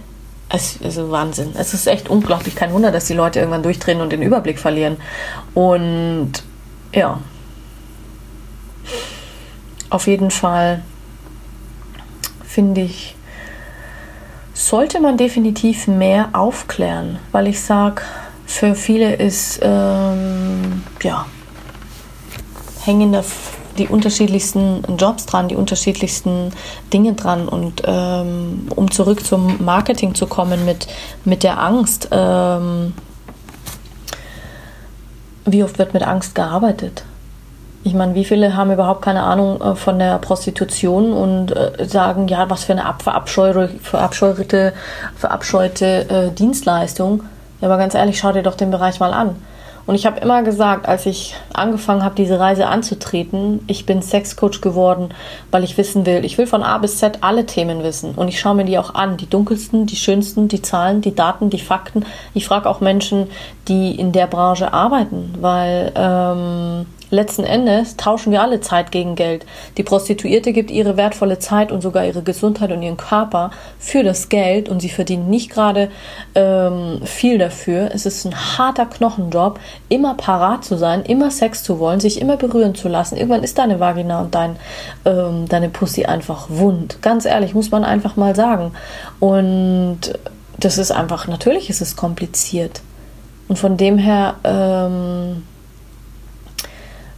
also 0.49 1.09
Wahnsinn. 1.09 1.51
Es 1.55 1.73
ist 1.73 1.87
echt 1.87 2.09
unglaublich. 2.09 2.55
Kein 2.55 2.73
Wunder, 2.73 2.91
dass 2.91 3.05
die 3.05 3.13
Leute 3.13 3.39
irgendwann 3.39 3.63
durchdrehen 3.63 4.01
und 4.01 4.11
den 4.11 4.21
Überblick 4.21 4.59
verlieren. 4.59 4.97
Und 5.53 6.31
ja. 6.93 7.19
Auf 9.89 10.07
jeden 10.07 10.31
Fall 10.31 10.83
finde 12.43 12.81
ich 12.81 13.12
sollte 14.53 14.99
man 14.99 15.17
definitiv 15.17 15.87
mehr 15.87 16.29
aufklären, 16.33 17.19
weil 17.31 17.47
ich 17.47 17.59
sage, 17.61 18.01
für 18.45 18.75
viele 18.75 19.15
ist, 19.15 19.59
ähm, 19.63 20.83
ja, 21.01 21.25
hängen 22.83 23.11
da 23.11 23.23
die 23.77 23.87
unterschiedlichsten 23.87 24.83
Jobs 24.97 25.25
dran, 25.25 25.47
die 25.47 25.55
unterschiedlichsten 25.55 26.51
Dinge 26.91 27.13
dran. 27.13 27.47
Und 27.47 27.81
ähm, 27.85 28.67
um 28.75 28.91
zurück 28.91 29.25
zum 29.25 29.63
Marketing 29.63 30.13
zu 30.13 30.27
kommen 30.27 30.65
mit, 30.65 30.87
mit 31.25 31.43
der 31.43 31.59
Angst, 31.59 32.09
ähm, 32.11 32.93
wie 35.45 35.63
oft 35.63 35.79
wird 35.79 35.93
mit 35.93 36.03
Angst 36.03 36.35
gearbeitet? 36.35 37.03
Ich 37.85 37.93
meine, 37.93 38.15
wie 38.15 38.23
viele 38.23 38.55
haben 38.55 38.71
überhaupt 38.71 39.01
keine 39.01 39.23
Ahnung 39.23 39.59
äh, 39.61 39.75
von 39.75 39.99
der 39.99 40.17
Prostitution 40.19 41.11
und 41.11 41.51
äh, 41.51 41.85
sagen, 41.85 42.27
ja, 42.29 42.49
was 42.49 42.63
für 42.63 42.73
eine 42.73 42.85
verabscheute, 42.99 44.73
verabscheute 45.15 46.09
äh, 46.09 46.31
Dienstleistung. 46.31 47.23
Ja, 47.59 47.67
aber 47.67 47.77
ganz 47.77 47.93
ehrlich, 47.93 48.19
schau 48.19 48.31
dir 48.31 48.43
doch 48.43 48.55
den 48.55 48.71
Bereich 48.71 48.99
mal 48.99 49.13
an. 49.13 49.35
Und 49.85 49.95
ich 49.95 50.05
habe 50.05 50.21
immer 50.21 50.43
gesagt, 50.43 50.87
als 50.87 51.05
ich 51.05 51.35
angefangen 51.51 52.03
habe, 52.03 52.15
diese 52.15 52.39
Reise 52.39 52.67
anzutreten, 52.67 53.59
ich 53.67 53.85
bin 53.85 54.01
Sexcoach 54.01 54.61
geworden, 54.61 55.09
weil 55.51 55.65
ich 55.65 55.77
wissen 55.77 56.05
will, 56.05 56.23
ich 56.23 56.37
will 56.37 56.47
von 56.47 56.63
A 56.63 56.77
bis 56.77 56.99
Z 56.99 57.17
alle 57.19 57.45
Themen 57.45 57.83
wissen. 57.83 58.15
Und 58.15 58.29
ich 58.29 58.39
schaue 58.39 58.55
mir 58.55 58.63
die 58.63 58.77
auch 58.77 58.95
an, 58.95 59.17
die 59.17 59.29
dunkelsten, 59.29 59.85
die 59.85 59.97
schönsten, 59.97 60.47
die 60.47 60.61
Zahlen, 60.61 61.01
die 61.01 61.13
Daten, 61.13 61.49
die 61.49 61.59
Fakten. 61.59 62.05
Ich 62.33 62.45
frage 62.45 62.69
auch 62.69 62.79
Menschen, 62.79 63.27
die 63.67 63.93
in 63.99 64.13
der 64.13 64.27
Branche 64.27 64.71
arbeiten, 64.71 65.33
weil 65.41 65.91
ähm, 65.95 66.85
Letzten 67.13 67.43
Endes 67.43 67.95
tauschen 67.95 68.31
wir 68.31 68.41
alle 68.41 68.59
Zeit 68.59 68.91
gegen 68.91 69.13
Geld. 69.13 69.45
Die 69.77 69.83
Prostituierte 69.83 70.51
gibt 70.51 70.71
ihre 70.71 70.97
wertvolle 70.97 71.37
Zeit 71.37 71.71
und 71.71 71.81
sogar 71.81 72.07
ihre 72.07 72.23
Gesundheit 72.23 72.71
und 72.71 72.81
ihren 72.81 72.97
Körper 72.97 73.51
für 73.77 74.01
das 74.01 74.29
Geld 74.29 74.67
und 74.67 74.79
sie 74.79 74.89
verdient 74.89 75.29
nicht 75.29 75.51
gerade 75.51 75.91
ähm, 76.33 77.01
viel 77.03 77.37
dafür. 77.37 77.91
Es 77.93 78.07
ist 78.07 78.25
ein 78.25 78.33
harter 78.33 78.87
Knochenjob, 78.87 79.59
immer 79.89 80.15
parat 80.15 80.65
zu 80.65 80.75
sein, 80.75 81.03
immer 81.03 81.29
Sex 81.29 81.61
zu 81.61 81.77
wollen, 81.77 81.99
sich 81.99 82.19
immer 82.19 82.35
berühren 82.35 82.73
zu 82.73 82.89
lassen. 82.89 83.15
Irgendwann 83.15 83.43
ist 83.43 83.59
deine 83.59 83.79
Vagina 83.79 84.19
und 84.19 84.33
dein, 84.33 84.55
ähm, 85.05 85.47
deine 85.47 85.69
Pussy 85.69 86.05
einfach 86.05 86.47
wund. 86.49 87.03
Ganz 87.03 87.25
ehrlich, 87.25 87.53
muss 87.53 87.69
man 87.69 87.83
einfach 87.83 88.15
mal 88.15 88.35
sagen. 88.35 88.71
Und 89.19 89.99
das 90.57 90.79
ist 90.79 90.89
einfach, 90.89 91.27
natürlich 91.27 91.69
ist 91.69 91.81
es 91.81 91.95
kompliziert. 91.95 92.81
Und 93.47 93.59
von 93.59 93.77
dem 93.77 93.99
her, 93.99 94.33
ähm, 94.43 95.43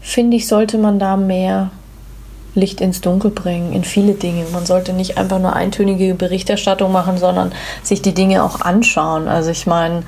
finde 0.06 0.38
ich, 0.38 0.48
sollte 0.48 0.78
man 0.78 1.00
da 1.00 1.18
mehr 1.18 1.72
Licht 2.54 2.80
ins 2.80 3.02
Dunkel 3.02 3.32
bringen, 3.32 3.74
in 3.74 3.84
viele 3.84 4.14
Dinge. 4.14 4.46
Man 4.54 4.66
sollte 4.66 4.94
nicht 4.94 5.18
einfach 5.18 5.40
nur 5.40 5.54
eintönige 5.54 6.14
Berichterstattung 6.14 6.92
machen, 6.92 7.18
sondern 7.18 7.52
sich 7.82 8.04
die 8.04 8.14
Dinge 8.14 8.44
auch 8.44 8.62
anschauen. 8.62 9.28
Also 9.28 9.50
ich 9.50 9.66
meine, 9.66 10.04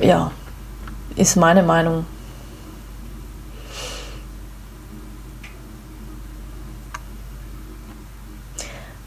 ja, 0.00 0.30
ist 1.16 1.36
meine 1.36 1.62
Meinung. 1.62 2.06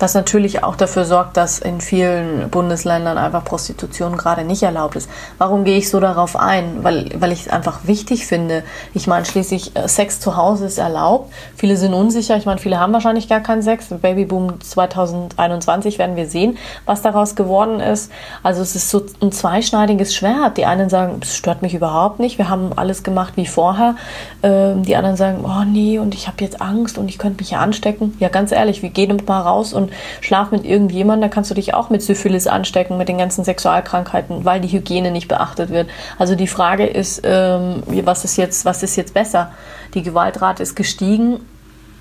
Was 0.03 0.15
natürlich 0.15 0.65
auch 0.65 0.75
dafür 0.75 1.05
sorgt, 1.05 1.37
dass 1.37 1.59
in 1.59 1.79
vielen 1.79 2.49
Bundesländern 2.49 3.17
einfach 3.17 3.45
Prostitution 3.45 4.17
gerade 4.17 4.43
nicht 4.43 4.61
erlaubt 4.61 4.97
ist. 4.97 5.09
Warum 5.37 5.63
gehe 5.63 5.77
ich 5.77 5.89
so 5.89 6.01
darauf 6.01 6.35
ein? 6.35 6.83
Weil, 6.83 7.09
weil 7.21 7.31
ich 7.31 7.43
es 7.43 7.47
einfach 7.47 7.87
wichtig 7.87 8.25
finde. 8.25 8.63
Ich 8.93 9.07
meine, 9.07 9.23
schließlich 9.23 9.77
äh, 9.77 9.87
Sex 9.87 10.19
zu 10.19 10.35
Hause 10.35 10.65
ist 10.65 10.77
erlaubt. 10.77 11.31
Viele 11.55 11.77
sind 11.77 11.93
unsicher. 11.93 12.35
Ich 12.35 12.45
meine, 12.45 12.59
viele 12.59 12.81
haben 12.81 12.91
wahrscheinlich 12.91 13.29
gar 13.29 13.39
keinen 13.39 13.61
Sex. 13.61 13.87
Babyboom 13.91 14.59
2021 14.59 15.97
werden 15.99 16.17
wir 16.17 16.27
sehen, 16.27 16.57
was 16.85 17.01
daraus 17.01 17.37
geworden 17.37 17.79
ist. 17.79 18.11
Also 18.43 18.61
es 18.61 18.75
ist 18.75 18.89
so 18.89 19.05
ein 19.21 19.31
zweischneidiges 19.31 20.13
Schwert. 20.13 20.57
Die 20.57 20.65
einen 20.65 20.89
sagen, 20.89 21.19
es 21.21 21.33
stört 21.33 21.61
mich 21.61 21.75
überhaupt 21.75 22.19
nicht. 22.19 22.37
Wir 22.37 22.49
haben 22.49 22.73
alles 22.75 23.03
gemacht 23.03 23.37
wie 23.37 23.45
vorher. 23.45 23.95
Ähm, 24.43 24.83
die 24.83 24.97
anderen 24.97 25.15
sagen, 25.15 25.45
oh 25.45 25.63
nee, 25.63 25.97
und 25.97 26.13
ich 26.13 26.27
habe 26.27 26.43
jetzt 26.43 26.61
Angst 26.61 26.97
und 26.97 27.07
ich 27.07 27.17
könnte 27.17 27.41
mich 27.41 27.51
ja 27.51 27.59
anstecken. 27.61 28.17
Ja, 28.19 28.27
ganz 28.27 28.51
ehrlich, 28.51 28.81
wir 28.81 28.89
gehen 28.89 29.13
mal 29.25 29.39
raus 29.39 29.71
und 29.71 29.92
schlaf 30.21 30.51
mit 30.51 30.65
irgendjemandem, 30.65 31.29
da 31.29 31.33
kannst 31.33 31.51
du 31.51 31.55
dich 31.55 31.73
auch 31.73 31.89
mit 31.89 32.01
Syphilis 32.01 32.47
anstecken, 32.47 32.97
mit 32.97 33.09
den 33.09 33.17
ganzen 33.17 33.43
Sexualkrankheiten, 33.43 34.45
weil 34.45 34.61
die 34.61 34.69
Hygiene 34.69 35.11
nicht 35.11 35.27
beachtet 35.27 35.69
wird. 35.69 35.89
Also 36.17 36.35
die 36.35 36.47
Frage 36.47 36.85
ist, 36.85 37.21
ähm, 37.23 37.83
was 38.03 38.25
ist 38.25 38.37
jetzt, 38.37 38.65
was 38.65 38.83
ist 38.83 38.95
jetzt 38.95 39.13
besser? 39.13 39.51
Die 39.93 40.03
Gewaltrate 40.03 40.63
ist 40.63 40.75
gestiegen. 40.75 41.39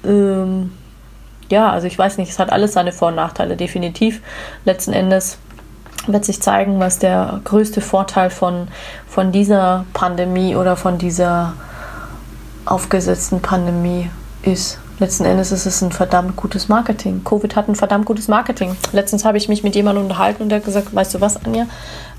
Ähm, 0.05 0.73
ja, 1.51 1.71
also 1.71 1.87
ich 1.87 1.99
weiß 1.99 2.19
nicht, 2.19 2.31
es 2.31 2.39
hat 2.39 2.51
alles 2.51 2.73
seine 2.73 2.93
Vor- 2.93 3.09
und 3.09 3.17
Nachteile, 3.17 3.57
definitiv. 3.57 4.23
Letzten 4.65 4.93
Endes 4.93 5.39
wird 6.07 6.25
sich 6.25 6.41
zeigen, 6.41 6.81
was 6.81 6.99
der 6.99 7.41
größte 7.45 7.81
Vorteil 7.81 8.31
von, 8.31 8.69
von 9.07 9.33
dieser 9.33 9.85
Pandemie 9.93 10.57
oder 10.57 10.77
von 10.77 10.99
dieser 10.99 11.55
aufgesetzten 12.65 13.41
Pandemie 13.41 14.11
ist 14.43 14.81
letzten 14.99 15.25
Endes 15.25 15.53
ist 15.53 15.67
es 15.67 15.83
ein 15.83 15.93
verdammt 15.93 16.37
gutes 16.37 16.69
Marketing. 16.69 17.23
Covid 17.25 17.57
hat 17.57 17.69
ein 17.69 17.75
verdammt 17.75 18.07
gutes 18.07 18.29
Marketing. 18.29 18.77
Letztens 18.93 19.25
habe 19.25 19.39
ich 19.39 19.49
mich 19.49 19.63
mit 19.63 19.75
jemandem 19.75 20.05
unterhalten 20.05 20.43
und 20.43 20.49
der 20.49 20.59
hat 20.59 20.65
gesagt, 20.65 20.95
weißt 20.95 21.15
du 21.15 21.21
was, 21.21 21.45
Anja, 21.45 21.67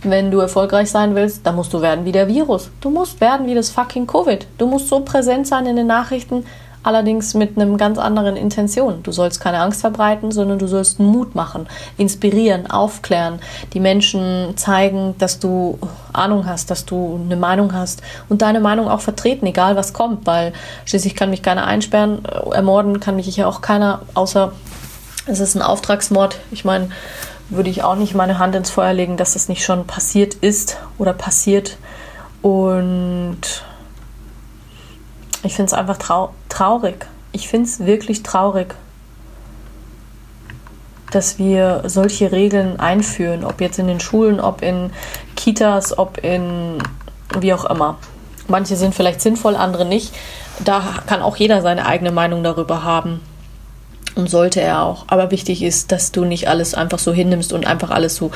wenn 0.03 0.31
du 0.31 0.39
erfolgreich 0.39 0.91
sein 0.91 1.15
willst, 1.15 1.45
dann 1.45 1.55
musst 1.55 1.73
du 1.73 1.81
werden 1.81 2.05
wie 2.05 2.11
der 2.11 2.27
Virus. 2.27 2.69
Du 2.81 2.89
musst 2.89 3.21
werden 3.21 3.47
wie 3.47 3.55
das 3.55 3.69
fucking 3.69 4.07
Covid. 4.07 4.47
Du 4.57 4.67
musst 4.67 4.89
so 4.89 4.99
präsent 5.01 5.47
sein 5.47 5.65
in 5.65 5.75
den 5.75 5.87
Nachrichten. 5.87 6.45
Allerdings 6.83 7.33
mit 7.33 7.57
einem 7.57 7.77
ganz 7.77 7.97
anderen 7.97 8.35
Intention. 8.35 9.01
Du 9.03 9.11
sollst 9.11 9.39
keine 9.39 9.59
Angst 9.59 9.81
verbreiten, 9.81 10.31
sondern 10.31 10.59
du 10.59 10.67
sollst 10.67 10.99
Mut 10.99 11.33
machen, 11.33 11.67
inspirieren, 11.97 12.69
aufklären, 12.69 13.39
die 13.73 13.79
Menschen 13.79 14.55
zeigen, 14.55 15.15
dass 15.17 15.39
du 15.39 15.79
Ahnung 16.11 16.45
hast, 16.45 16.69
dass 16.69 16.85
du 16.85 17.19
eine 17.23 17.37
Meinung 17.37 17.73
hast 17.73 18.01
und 18.29 18.41
deine 18.41 18.59
Meinung 18.59 18.87
auch 18.87 19.01
vertreten, 19.01 19.45
egal 19.45 19.75
was 19.75 19.93
kommt, 19.93 20.27
weil 20.27 20.53
schließlich 20.85 21.15
kann 21.15 21.29
mich 21.29 21.41
keiner 21.41 21.65
einsperren, 21.65 22.23
äh, 22.25 22.55
ermorden 22.55 22.99
kann 22.99 23.15
mich 23.15 23.35
ja 23.35 23.47
auch 23.47 23.61
keiner, 23.61 24.01
außer 24.13 24.51
es 25.25 25.39
ist 25.39 25.55
ein 25.55 25.61
Auftragsmord. 25.61 26.37
Ich 26.51 26.65
meine, 26.65 26.89
würde 27.49 27.69
ich 27.69 27.83
auch 27.83 27.95
nicht 27.95 28.13
meine 28.15 28.39
Hand 28.39 28.55
ins 28.55 28.69
Feuer 28.69 28.93
legen, 28.93 29.17
dass 29.17 29.33
das 29.33 29.47
nicht 29.47 29.63
schon 29.63 29.85
passiert 29.85 30.33
ist 30.35 30.77
oder 30.97 31.13
passiert. 31.13 31.77
Und 32.41 33.63
ich 35.43 35.53
finde 35.53 35.67
es 35.67 35.73
einfach 35.73 35.97
trau 35.97 36.33
traurig. 36.49 37.05
Ich 37.31 37.47
finde 37.47 37.67
es 37.67 37.85
wirklich 37.85 38.23
traurig, 38.23 38.75
dass 41.11 41.37
wir 41.37 41.83
solche 41.85 42.31
Regeln 42.31 42.79
einführen, 42.79 43.43
ob 43.43 43.61
jetzt 43.61 43.79
in 43.79 43.87
den 43.87 43.99
Schulen, 43.99 44.39
ob 44.39 44.61
in 44.61 44.91
Kitas, 45.35 45.97
ob 45.97 46.17
in 46.23 46.79
wie 47.39 47.53
auch 47.53 47.65
immer. 47.65 47.97
Manche 48.47 48.75
sind 48.75 48.93
vielleicht 48.93 49.21
sinnvoll, 49.21 49.55
andere 49.55 49.85
nicht. 49.85 50.13
Da 50.63 50.81
kann 51.07 51.21
auch 51.21 51.35
jeder 51.37 51.61
seine 51.61 51.85
eigene 51.85 52.11
Meinung 52.11 52.43
darüber 52.43 52.83
haben. 52.83 53.21
Und 54.15 54.29
sollte 54.29 54.61
er 54.61 54.83
auch. 54.83 55.05
Aber 55.07 55.31
wichtig 55.31 55.63
ist, 55.63 55.91
dass 55.91 56.11
du 56.11 56.23
nicht 56.23 56.47
alles 56.47 56.75
einfach 56.75 56.99
so 56.99 57.11
hinnimmst 57.11 57.51
und 57.51 57.65
einfach 57.65 57.89
alles 57.89 58.15
so 58.15 58.29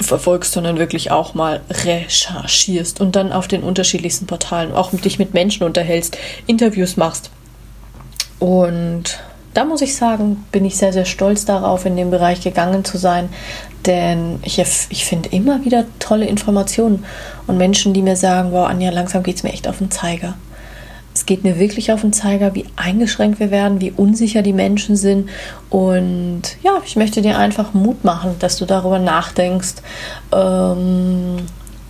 verfolgst, 0.00 0.52
sondern 0.52 0.78
wirklich 0.78 1.10
auch 1.10 1.34
mal 1.34 1.60
recherchierst 1.70 3.00
und 3.00 3.16
dann 3.16 3.32
auf 3.32 3.48
den 3.48 3.62
unterschiedlichsten 3.62 4.26
Portalen 4.26 4.72
auch 4.72 4.90
dich 4.92 5.18
mit 5.18 5.34
Menschen 5.34 5.64
unterhältst, 5.64 6.16
Interviews 6.46 6.96
machst. 6.96 7.30
Und 8.38 9.18
da 9.54 9.64
muss 9.64 9.80
ich 9.80 9.96
sagen, 9.96 10.44
bin 10.52 10.64
ich 10.64 10.76
sehr, 10.76 10.92
sehr 10.92 11.04
stolz 11.04 11.44
darauf, 11.44 11.84
in 11.84 11.96
dem 11.96 12.10
Bereich 12.10 12.42
gegangen 12.42 12.84
zu 12.84 12.96
sein, 12.96 13.28
denn 13.86 14.38
ich, 14.44 14.58
ich 14.58 15.04
finde 15.04 15.30
immer 15.30 15.64
wieder 15.64 15.84
tolle 15.98 16.26
Informationen 16.26 17.04
und 17.46 17.56
Menschen, 17.56 17.94
die 17.94 18.02
mir 18.02 18.16
sagen, 18.16 18.52
wow, 18.52 18.68
Anja, 18.68 18.90
langsam 18.90 19.22
geht 19.22 19.36
es 19.36 19.42
mir 19.42 19.52
echt 19.52 19.66
auf 19.66 19.78
den 19.78 19.90
Zeiger. 19.90 20.34
Geht 21.28 21.44
mir 21.44 21.58
wirklich 21.58 21.92
auf 21.92 22.00
den 22.00 22.14
Zeiger, 22.14 22.54
wie 22.54 22.64
eingeschränkt 22.76 23.38
wir 23.38 23.50
werden, 23.50 23.82
wie 23.82 23.90
unsicher 23.90 24.40
die 24.40 24.54
Menschen 24.54 24.96
sind. 24.96 25.28
Und 25.68 26.40
ja, 26.62 26.80
ich 26.86 26.96
möchte 26.96 27.20
dir 27.20 27.36
einfach 27.36 27.74
Mut 27.74 28.02
machen, 28.02 28.36
dass 28.38 28.56
du 28.56 28.64
darüber 28.64 28.98
nachdenkst, 28.98 29.74
ähm, 30.32 31.36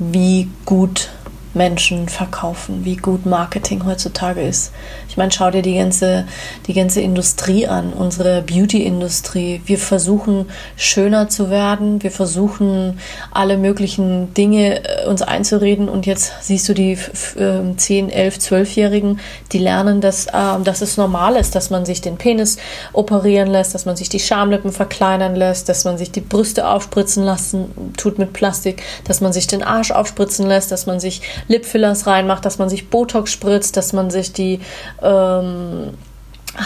wie 0.00 0.48
gut 0.64 1.10
Menschen 1.54 2.08
verkaufen, 2.08 2.84
wie 2.84 2.96
gut 2.96 3.26
Marketing 3.26 3.84
heutzutage 3.84 4.40
ist. 4.40 4.72
Meine, 5.18 5.32
schau 5.32 5.50
dir 5.50 5.62
die 5.62 5.74
ganze, 5.74 6.26
die 6.68 6.74
ganze 6.74 7.00
Industrie 7.00 7.66
an, 7.66 7.92
unsere 7.92 8.40
Beauty-Industrie. 8.40 9.60
Wir 9.66 9.76
versuchen 9.76 10.46
schöner 10.76 11.28
zu 11.28 11.50
werden, 11.50 12.00
wir 12.04 12.12
versuchen 12.12 13.00
alle 13.32 13.56
möglichen 13.56 14.32
Dinge 14.34 14.84
äh, 14.84 15.06
uns 15.08 15.22
einzureden 15.22 15.88
und 15.88 16.06
jetzt 16.06 16.34
siehst 16.42 16.68
du 16.68 16.72
die 16.72 16.96
10, 16.96 18.10
11, 18.10 18.36
12-Jährigen, 18.36 19.18
die 19.50 19.58
lernen, 19.58 20.00
dass, 20.00 20.26
äh, 20.26 20.60
dass 20.62 20.82
es 20.82 20.96
normal 20.96 21.34
ist, 21.34 21.56
dass 21.56 21.70
man 21.70 21.84
sich 21.84 22.00
den 22.00 22.16
Penis 22.16 22.56
operieren 22.92 23.48
lässt, 23.48 23.74
dass 23.74 23.86
man 23.86 23.96
sich 23.96 24.08
die 24.08 24.20
Schamlippen 24.20 24.70
verkleinern 24.70 25.34
lässt, 25.34 25.68
dass 25.68 25.84
man 25.84 25.98
sich 25.98 26.12
die 26.12 26.20
Brüste 26.20 26.68
aufspritzen 26.68 27.24
lassen 27.24 27.92
tut 27.96 28.20
mit 28.20 28.32
Plastik, 28.32 28.84
dass 29.02 29.20
man 29.20 29.32
sich 29.32 29.48
den 29.48 29.64
Arsch 29.64 29.90
aufspritzen 29.90 30.46
lässt, 30.46 30.70
dass 30.70 30.86
man 30.86 31.00
sich 31.00 31.22
Lipfillers 31.48 32.06
reinmacht, 32.06 32.44
dass 32.44 32.58
man 32.58 32.68
sich 32.68 32.88
Botox 32.88 33.32
spritzt, 33.32 33.76
dass 33.76 33.92
man 33.92 34.10
sich 34.10 34.32
die 34.32 34.60
ähm, 35.08 35.94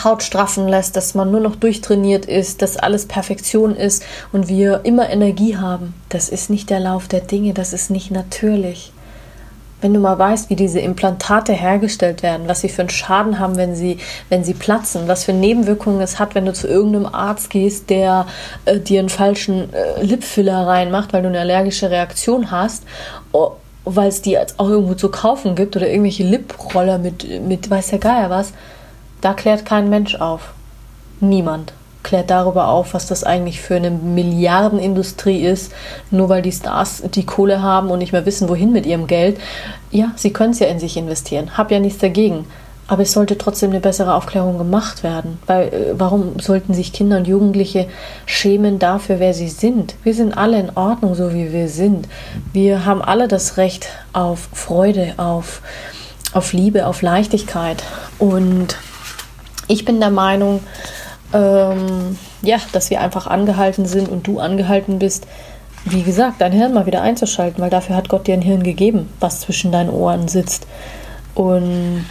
Haut 0.04 0.22
straffen 0.22 0.68
lässt, 0.68 0.96
dass 0.96 1.14
man 1.14 1.30
nur 1.30 1.40
noch 1.40 1.56
durchtrainiert 1.56 2.24
ist, 2.24 2.62
dass 2.62 2.76
alles 2.76 3.06
Perfektion 3.06 3.76
ist 3.76 4.04
und 4.32 4.48
wir 4.48 4.84
immer 4.84 5.10
Energie 5.10 5.56
haben. 5.56 5.94
Das 6.08 6.28
ist 6.28 6.50
nicht 6.50 6.70
der 6.70 6.80
Lauf 6.80 7.08
der 7.08 7.20
Dinge, 7.20 7.52
das 7.52 7.72
ist 7.72 7.90
nicht 7.90 8.10
natürlich. 8.10 8.92
Wenn 9.80 9.92
du 9.92 9.98
mal 9.98 10.16
weißt, 10.16 10.48
wie 10.48 10.56
diese 10.56 10.78
Implantate 10.78 11.52
hergestellt 11.52 12.22
werden, 12.22 12.46
was 12.46 12.60
sie 12.60 12.68
für 12.68 12.82
einen 12.82 12.90
Schaden 12.90 13.40
haben, 13.40 13.56
wenn 13.56 13.74
sie, 13.74 13.98
wenn 14.28 14.44
sie 14.44 14.54
platzen, 14.54 15.08
was 15.08 15.24
für 15.24 15.32
Nebenwirkungen 15.32 16.00
es 16.00 16.20
hat, 16.20 16.36
wenn 16.36 16.46
du 16.46 16.52
zu 16.52 16.68
irgendeinem 16.68 17.06
Arzt 17.06 17.50
gehst, 17.50 17.90
der 17.90 18.26
äh, 18.64 18.78
dir 18.78 19.00
einen 19.00 19.08
falschen 19.08 19.74
äh, 19.74 20.00
Lipfiller 20.00 20.68
reinmacht, 20.68 21.12
weil 21.12 21.22
du 21.22 21.28
eine 21.28 21.40
allergische 21.40 21.90
Reaktion 21.90 22.52
hast 22.52 22.84
weil 23.84 24.08
es 24.08 24.22
die 24.22 24.38
auch 24.38 24.68
irgendwo 24.68 24.94
zu 24.94 25.10
kaufen 25.10 25.54
gibt 25.54 25.76
oder 25.76 25.88
irgendwelche 25.88 26.24
Liproller 26.24 26.98
mit, 26.98 27.42
mit 27.46 27.68
weiß 27.68 27.88
der 27.88 27.98
Geier 27.98 28.30
was, 28.30 28.52
da 29.20 29.34
klärt 29.34 29.64
kein 29.64 29.88
Mensch 29.88 30.14
auf. 30.16 30.52
Niemand 31.20 31.72
klärt 32.02 32.30
darüber 32.30 32.68
auf, 32.68 32.94
was 32.94 33.06
das 33.06 33.24
eigentlich 33.24 33.60
für 33.60 33.76
eine 33.76 33.90
Milliardenindustrie 33.90 35.42
ist, 35.42 35.72
nur 36.10 36.28
weil 36.28 36.42
die 36.42 36.52
Stars 36.52 37.02
die 37.14 37.26
Kohle 37.26 37.62
haben 37.62 37.90
und 37.90 38.00
nicht 38.00 38.12
mehr 38.12 38.26
wissen, 38.26 38.48
wohin 38.48 38.72
mit 38.72 38.86
ihrem 38.86 39.06
Geld. 39.06 39.38
Ja, 39.90 40.12
sie 40.16 40.32
können 40.32 40.52
es 40.52 40.58
ja 40.58 40.66
in 40.66 40.80
sich 40.80 40.96
investieren. 40.96 41.56
Hab 41.56 41.70
ja 41.70 41.78
nichts 41.78 42.00
dagegen. 42.00 42.46
Aber 42.88 43.02
es 43.02 43.12
sollte 43.12 43.38
trotzdem 43.38 43.70
eine 43.70 43.80
bessere 43.80 44.14
Aufklärung 44.14 44.58
gemacht 44.58 45.02
werden. 45.02 45.38
Weil 45.46 45.68
äh, 45.68 45.94
warum 45.94 46.38
sollten 46.40 46.74
sich 46.74 46.92
Kinder 46.92 47.16
und 47.16 47.26
Jugendliche 47.26 47.86
schämen 48.26 48.78
dafür, 48.78 49.20
wer 49.20 49.34
sie 49.34 49.48
sind? 49.48 49.94
Wir 50.02 50.14
sind 50.14 50.36
alle 50.36 50.58
in 50.58 50.70
Ordnung, 50.76 51.14
so 51.14 51.32
wie 51.32 51.52
wir 51.52 51.68
sind. 51.68 52.08
Wir 52.52 52.84
haben 52.84 53.02
alle 53.02 53.28
das 53.28 53.56
Recht 53.56 53.88
auf 54.12 54.48
Freude, 54.52 55.14
auf, 55.16 55.62
auf 56.32 56.52
Liebe, 56.52 56.86
auf 56.86 57.02
Leichtigkeit. 57.02 57.82
Und 58.18 58.76
ich 59.68 59.84
bin 59.84 60.00
der 60.00 60.10
Meinung, 60.10 60.60
ähm, 61.32 62.18
ja, 62.42 62.58
dass 62.72 62.90
wir 62.90 63.00
einfach 63.00 63.26
angehalten 63.26 63.86
sind 63.86 64.08
und 64.08 64.26
du 64.26 64.38
angehalten 64.38 64.98
bist, 64.98 65.26
wie 65.84 66.02
gesagt, 66.02 66.40
dein 66.40 66.52
Hirn 66.52 66.74
mal 66.74 66.86
wieder 66.86 67.02
einzuschalten, 67.02 67.62
weil 67.62 67.70
dafür 67.70 67.96
hat 67.96 68.08
Gott 68.08 68.26
dir 68.26 68.34
ein 68.34 68.42
Hirn 68.42 68.62
gegeben, 68.62 69.08
was 69.20 69.40
zwischen 69.40 69.72
deinen 69.72 69.90
Ohren 69.90 70.28
sitzt. 70.28 70.66
Und 71.34 72.04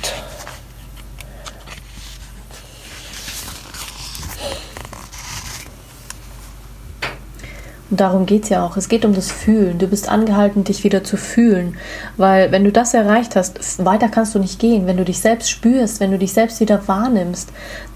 Und 7.92 8.00
darum 8.00 8.26
geht 8.26 8.44
es 8.44 8.50
ja 8.50 8.66
auch. 8.66 8.78
Es 8.78 8.88
geht 8.88 9.04
um 9.04 9.14
das 9.14 9.30
Fühlen. 9.30 9.78
Du 9.78 9.86
bist 9.88 10.08
angehalten, 10.08 10.64
dich 10.64 10.86
wieder 10.86 11.04
zu 11.04 11.18
fühlen. 11.18 11.76
Weil 12.16 12.52
wenn 12.52 12.64
du 12.64 12.72
das 12.72 12.94
erreicht 12.94 13.36
hast, 13.36 13.84
weiter 13.84 14.08
kannst 14.08 14.34
du 14.34 14.40
nicht 14.40 14.60
gehen. 14.60 14.88
Wenn 14.88 14.96
du 14.96 15.04
dich 15.04 15.20
selbst 15.20 15.52
spürst, 15.52 16.00
wenn 16.00 16.12
du 16.12 16.18
dich 16.18 16.32
selbst 16.32 16.62
wieder 16.62 16.88
wahrnimmst, 16.88 17.50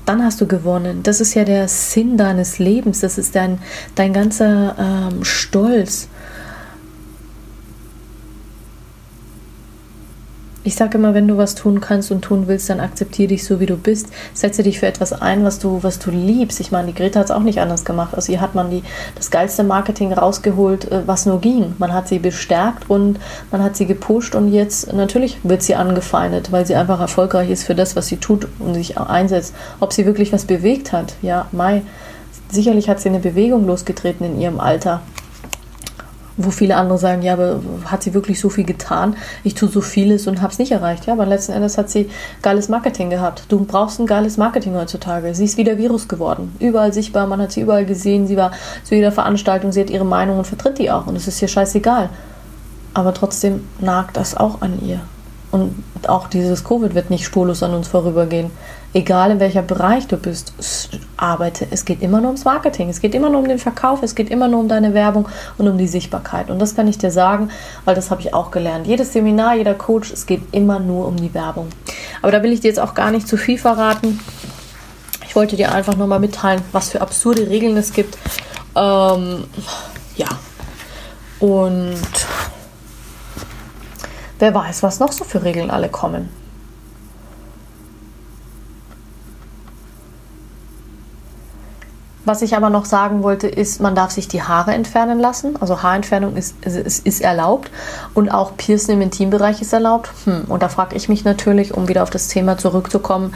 dann 0.06 0.24
hast 0.24 0.42
du 0.42 0.48
gewonnen. 0.48 1.02
Das 1.02 1.22
ist 1.22 1.34
ja 1.34 1.46
der 1.46 1.70
Sinn 1.70 2.18
deines 2.18 2.60
Lebens. 2.60 3.00
Das 3.00 3.18
ist 3.18 3.36
dein, 3.36 3.60
dein 3.96 4.12
ganzer 4.12 4.76
ähm, 4.78 5.24
Stolz. 5.24 6.10
Ich 10.68 10.74
sage 10.74 10.98
immer, 10.98 11.14
wenn 11.14 11.28
du 11.28 11.38
was 11.38 11.54
tun 11.54 11.80
kannst 11.80 12.10
und 12.10 12.24
tun 12.24 12.48
willst, 12.48 12.72
dann 12.72 12.80
akzeptiere 12.80 13.28
dich 13.28 13.44
so, 13.46 13.60
wie 13.60 13.68
du 13.68 13.78
bist. 13.78 14.08
Setze 14.34 14.64
dich 14.64 14.80
für 14.80 14.88
etwas 14.88 15.14
ein, 15.14 15.44
was 15.44 15.60
du, 15.60 15.84
was 15.84 16.00
du 16.00 16.10
liebst. 16.10 16.60
Ich 16.60 16.72
meine, 16.72 16.88
die 16.88 16.96
Greta 16.96 17.20
hat 17.20 17.26
es 17.26 17.32
auch 17.32 17.44
nicht 17.44 17.60
anders 17.60 17.86
gemacht. 17.86 18.16
Also 18.16 18.32
ihr 18.32 18.42
hat 18.42 18.56
man 18.56 18.72
die, 18.72 18.82
das 19.14 19.30
geilste 19.30 19.64
Marketing 19.64 20.12
rausgeholt, 20.12 20.92
äh, 20.92 21.04
was 21.06 21.28
nur 21.28 21.40
ging. 21.40 21.76
Man 21.78 21.94
hat 21.94 22.08
sie 22.08 22.18
bestärkt 22.18 22.90
und 22.90 23.20
man 23.52 23.62
hat 23.62 23.78
sie 23.78 23.86
gepusht 23.86 24.34
und 24.34 24.52
jetzt 24.52 24.92
natürlich 24.92 25.38
wird 25.44 25.62
sie 25.62 25.76
angefeindet, 25.76 26.52
weil 26.52 26.66
sie 26.66 26.74
einfach 26.74 27.00
erfolgreich 27.00 27.52
ist 27.52 27.64
für 27.64 27.76
das, 27.76 27.96
was 27.96 28.08
sie 28.08 28.18
tut 28.18 28.48
und 28.58 28.74
sich 28.74 28.98
einsetzt. 28.98 29.54
Ob 29.80 29.94
sie 29.94 30.08
wirklich 30.08 30.34
was 30.34 30.46
bewegt 30.46 30.92
hat, 30.92 31.14
ja, 31.22 31.46
Mai. 31.52 31.84
Sicherlich 32.52 32.90
hat 32.90 33.00
sie 33.00 33.10
eine 33.10 33.20
Bewegung 33.20 33.68
losgetreten 33.68 34.26
in 34.26 34.42
ihrem 34.42 34.60
Alter 34.60 35.02
wo 36.38 36.52
viele 36.52 36.76
andere 36.76 36.98
sagen, 36.98 37.22
ja, 37.22 37.34
aber 37.34 37.62
hat 37.86 38.04
sie 38.04 38.14
wirklich 38.14 38.40
so 38.40 38.50
viel 38.50 38.66
getan? 38.66 39.16
Ich 39.44 39.56
tue 39.56 39.70
so 39.70 39.82
vieles 39.82 40.28
und 40.28 40.42
habe 40.42 40.52
es 40.52 40.60
nicht 40.60 40.72
erreicht. 40.72 41.06
Ja, 41.06 41.14
aber 41.14 41.26
letzten 41.26 41.54
Endes 41.54 41.78
hat 41.78 41.90
sie 41.90 42.10
geiles 42.42 42.68
Marketing 42.68 43.10
gehabt. 43.10 43.44
Du 43.48 43.64
brauchst 43.64 44.00
ein 44.00 44.06
geiles 44.06 44.38
Marketing 44.38 44.76
heutzutage. 44.76 45.34
Sie 45.34 45.46
ist 45.46 45.58
wieder 45.58 45.78
Virus 45.78 46.08
geworden. 46.08 46.54
Überall 46.60 46.92
sichtbar, 46.94 47.28
man 47.28 47.42
hat 47.42 47.54
sie 47.54 47.62
überall 47.62 47.86
gesehen. 47.86 48.28
Sie 48.28 48.38
war 48.38 48.52
zu 48.84 48.96
jeder 48.96 49.12
Veranstaltung, 49.12 49.72
sie 49.72 49.82
hat 49.82 49.90
ihre 49.90 50.06
Meinung 50.06 50.38
und 50.38 50.46
vertritt 50.46 50.78
die 50.78 50.92
auch. 50.92 51.08
Und 51.08 51.16
es 51.16 51.28
ist 51.28 51.42
ihr 51.42 51.48
scheißegal. 51.48 52.10
Aber 52.94 53.14
trotzdem 53.14 53.62
nagt 53.80 54.18
das 54.18 54.36
auch 54.36 54.62
an 54.62 54.80
ihr. 54.86 55.00
Und 55.52 55.86
auch 56.08 56.28
dieses 56.28 56.66
Covid 56.66 56.96
wird 56.96 57.10
nicht 57.10 57.24
spurlos 57.24 57.64
an 57.64 57.74
uns 57.74 57.88
vorübergehen. 57.88 58.52
Egal 58.96 59.32
in 59.32 59.42
welcher 59.42 59.62
Bereich 59.62 60.08
du 60.08 60.16
bist, 60.16 60.54
arbeite. 61.18 61.68
Es 61.70 61.84
geht 61.84 62.02
immer 62.02 62.22
nur 62.22 62.28
ums 62.30 62.46
Marketing, 62.46 62.88
es 62.88 63.02
geht 63.02 63.14
immer 63.14 63.30
nur 63.30 63.42
um 63.42 63.48
den 63.50 63.60
Verkauf, 63.60 64.02
es 64.04 64.16
geht 64.16 64.30
immer 64.30 64.48
nur 64.48 64.62
um 64.62 64.70
deine 64.70 64.94
Werbung 64.94 65.28
und 65.58 65.68
um 65.68 65.78
die 65.78 65.90
Sichtbarkeit. 65.90 66.50
Und 66.50 66.60
das 66.60 66.78
kann 66.78 66.88
ich 66.88 66.98
dir 66.98 67.12
sagen, 67.12 67.50
weil 67.84 67.94
das 67.94 68.10
habe 68.10 68.22
ich 68.22 68.34
auch 68.34 68.52
gelernt. 68.52 68.88
Jedes 68.88 69.12
Seminar, 69.12 69.56
jeder 69.56 69.74
Coach, 69.74 70.14
es 70.14 70.26
geht 70.26 70.44
immer 70.54 70.80
nur 70.80 71.08
um 71.08 71.18
die 71.18 71.34
Werbung. 71.34 71.68
Aber 72.22 72.32
da 72.32 72.42
will 72.42 72.54
ich 72.54 72.62
dir 72.62 72.70
jetzt 72.70 72.80
auch 72.80 72.94
gar 72.94 73.12
nicht 73.12 73.28
zu 73.28 73.36
viel 73.36 73.58
verraten. 73.58 74.22
Ich 75.28 75.36
wollte 75.36 75.58
dir 75.58 75.74
einfach 75.74 75.98
nur 75.98 76.08
mal 76.08 76.20
mitteilen, 76.22 76.62
was 76.72 76.92
für 76.92 77.02
absurde 77.02 77.50
Regeln 77.50 77.76
es 77.76 77.92
gibt. 77.92 78.18
Ähm, 78.78 79.44
ja. 80.16 80.30
Und 81.42 82.00
Wer 84.40 84.54
weiß, 84.54 84.84
was 84.84 85.00
noch 85.00 85.14
so 85.14 85.24
für 85.24 85.44
Regeln 85.44 85.72
alle 85.72 85.88
kommen. 85.88 86.30
Was 92.26 92.42
ich 92.42 92.56
aber 92.56 92.70
noch 92.70 92.86
sagen 92.86 93.24
wollte, 93.24 93.48
ist, 93.48 93.80
man 93.80 93.96
darf 93.96 94.12
sich 94.12 94.28
die 94.28 94.42
Haare 94.42 94.74
entfernen 94.74 95.20
lassen. 95.20 95.56
Also 95.62 95.84
Haarentfernung 95.84 96.36
ist, 96.36 96.56
ist, 96.66 97.06
ist 97.06 97.22
erlaubt 97.22 97.70
und 98.14 98.30
auch 98.30 98.58
Piercing 98.58 98.96
im 98.96 99.02
Intimbereich 99.02 99.62
ist 99.62 99.74
erlaubt. 99.74 100.10
Hm. 100.26 100.46
Und 100.48 100.64
da 100.64 100.70
frage 100.70 100.96
ich 100.96 101.08
mich 101.08 101.24
natürlich, 101.24 101.74
um 101.74 101.88
wieder 101.88 102.04
auf 102.04 102.10
das 102.10 102.28
Thema 102.28 102.58
zurückzukommen, 102.58 103.34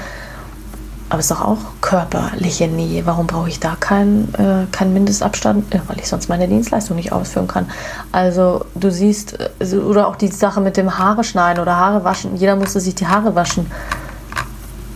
aber 1.09 1.19
es 1.19 1.25
ist 1.25 1.31
doch 1.31 1.41
auch 1.41 1.57
körperliche 1.81 2.67
Nähe. 2.67 3.05
Warum 3.07 3.25
brauche 3.25 3.49
ich 3.49 3.59
da 3.59 3.75
keinen 3.79 4.31
äh, 4.35 4.67
kein 4.71 4.93
Mindestabstand? 4.93 5.73
Ja, 5.73 5.81
weil 5.87 5.97
ich 5.99 6.07
sonst 6.07 6.29
meine 6.29 6.47
Dienstleistung 6.47 6.95
nicht 6.95 7.11
ausführen 7.11 7.47
kann. 7.47 7.65
Also 8.11 8.65
du 8.75 8.91
siehst, 8.91 9.39
äh, 9.59 9.75
oder 9.75 10.07
auch 10.07 10.15
die 10.15 10.27
Sache 10.27 10.61
mit 10.61 10.77
dem 10.77 10.99
Haare 10.99 11.23
schneiden 11.23 11.61
oder 11.61 11.77
Haare 11.77 12.03
waschen. 12.03 12.35
Jeder 12.35 12.55
musste 12.55 12.79
sich 12.79 12.93
die 12.93 13.07
Haare 13.07 13.33
waschen. 13.33 13.71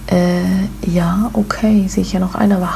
Äh, 0.06 0.44
ja, 0.88 1.32
okay, 1.34 1.88
sehe 1.88 2.04
ich 2.04 2.14
ja 2.14 2.20
noch 2.20 2.36
ein, 2.36 2.52
aber 2.52 2.70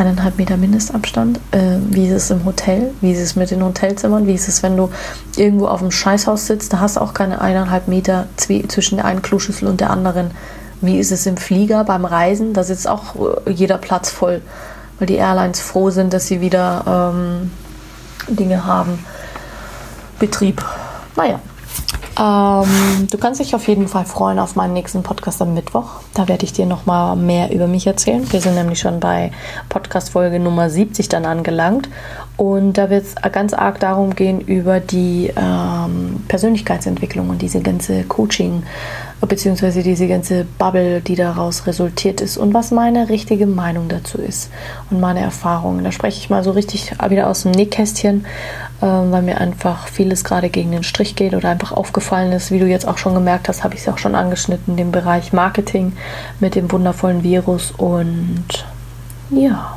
eineinhalb 0.00 0.38
Meter 0.38 0.56
Mindestabstand. 0.56 1.38
Äh, 1.50 1.76
wie 1.90 2.06
ist 2.06 2.14
es 2.14 2.30
im 2.30 2.44
Hotel? 2.44 2.92
Wie 3.00 3.12
ist 3.12 3.20
es 3.20 3.36
mit 3.36 3.50
den 3.50 3.62
Hotelzimmern? 3.62 4.26
Wie 4.26 4.34
ist 4.34 4.48
es, 4.48 4.62
wenn 4.62 4.76
du 4.76 4.90
irgendwo 5.36 5.66
auf 5.66 5.80
dem 5.80 5.90
Scheißhaus 5.90 6.46
sitzt? 6.46 6.72
Da 6.72 6.80
hast 6.80 6.96
du 6.96 7.00
auch 7.00 7.12
keine 7.12 7.40
eineinhalb 7.40 7.86
Meter 7.86 8.26
zwischen 8.36 8.96
der 8.96 9.04
einen 9.04 9.22
Kloschüssel 9.22 9.68
und 9.68 9.80
der 9.80 9.90
anderen. 9.90 10.30
Wie 10.80 10.98
ist 10.98 11.12
es 11.12 11.26
im 11.26 11.36
Flieger 11.36 11.84
beim 11.84 12.06
Reisen? 12.06 12.54
Da 12.54 12.64
sitzt 12.64 12.88
auch 12.88 13.14
äh, 13.46 13.50
jeder 13.50 13.76
Platz 13.76 14.08
voll, 14.10 14.40
weil 14.98 15.06
die 15.06 15.16
Airlines 15.16 15.60
froh 15.60 15.90
sind, 15.90 16.14
dass 16.14 16.26
sie 16.26 16.40
wieder 16.40 17.12
ähm, 17.14 17.50
Dinge 18.28 18.64
haben. 18.64 19.04
Betrieb. 20.18 20.64
Naja. 21.16 21.40
Ähm, 22.20 23.08
du 23.10 23.16
kannst 23.16 23.40
dich 23.40 23.54
auf 23.54 23.66
jeden 23.66 23.88
Fall 23.88 24.04
freuen 24.04 24.38
auf 24.38 24.54
meinen 24.54 24.74
nächsten 24.74 25.02
Podcast 25.02 25.40
am 25.40 25.54
Mittwoch. 25.54 26.00
Da 26.12 26.28
werde 26.28 26.44
ich 26.44 26.52
dir 26.52 26.66
nochmal 26.66 27.16
mehr 27.16 27.50
über 27.50 27.66
mich 27.66 27.86
erzählen. 27.86 28.30
Wir 28.30 28.42
sind 28.42 28.56
nämlich 28.56 28.78
schon 28.78 29.00
bei 29.00 29.32
Podcast-Folge 29.70 30.38
Nummer 30.38 30.68
70 30.68 31.08
dann 31.08 31.24
angelangt. 31.24 31.88
Und 32.36 32.74
da 32.74 32.90
wird 32.90 33.04
es 33.04 33.14
ganz 33.32 33.54
arg 33.54 33.80
darum 33.80 34.14
gehen, 34.14 34.40
über 34.40 34.80
die 34.80 35.32
ähm, 35.34 36.22
Persönlichkeitsentwicklung 36.28 37.30
und 37.30 37.40
diese 37.40 37.60
ganze 37.60 38.04
Coaching- 38.04 38.64
beziehungsweise 39.26 39.82
diese 39.82 40.08
ganze 40.08 40.46
Bubble, 40.58 41.00
die 41.00 41.14
daraus 41.14 41.66
resultiert 41.66 42.20
ist 42.20 42.38
und 42.38 42.54
was 42.54 42.70
meine 42.70 43.08
richtige 43.08 43.46
Meinung 43.46 43.88
dazu 43.88 44.18
ist 44.18 44.50
und 44.90 45.00
meine 45.00 45.20
Erfahrungen. 45.20 45.84
Da 45.84 45.92
spreche 45.92 46.18
ich 46.18 46.30
mal 46.30 46.42
so 46.42 46.52
richtig 46.52 46.92
wieder 47.08 47.28
aus 47.28 47.42
dem 47.42 47.52
Nähkästchen, 47.52 48.24
äh, 48.80 48.86
weil 48.86 49.22
mir 49.22 49.38
einfach 49.38 49.88
vieles 49.88 50.24
gerade 50.24 50.48
gegen 50.48 50.70
den 50.70 50.82
Strich 50.82 51.16
geht 51.16 51.34
oder 51.34 51.50
einfach 51.50 51.72
aufgefallen 51.72 52.32
ist. 52.32 52.50
Wie 52.50 52.58
du 52.58 52.66
jetzt 52.66 52.88
auch 52.88 52.98
schon 52.98 53.14
gemerkt 53.14 53.48
hast, 53.48 53.62
habe 53.62 53.74
ich 53.74 53.80
es 53.80 53.88
auch 53.88 53.98
schon 53.98 54.14
angeschnitten, 54.14 54.76
den 54.76 54.90
Bereich 54.90 55.32
Marketing 55.32 55.92
mit 56.40 56.54
dem 56.54 56.72
wundervollen 56.72 57.22
Virus 57.22 57.72
und 57.76 58.44
ja. 59.30 59.76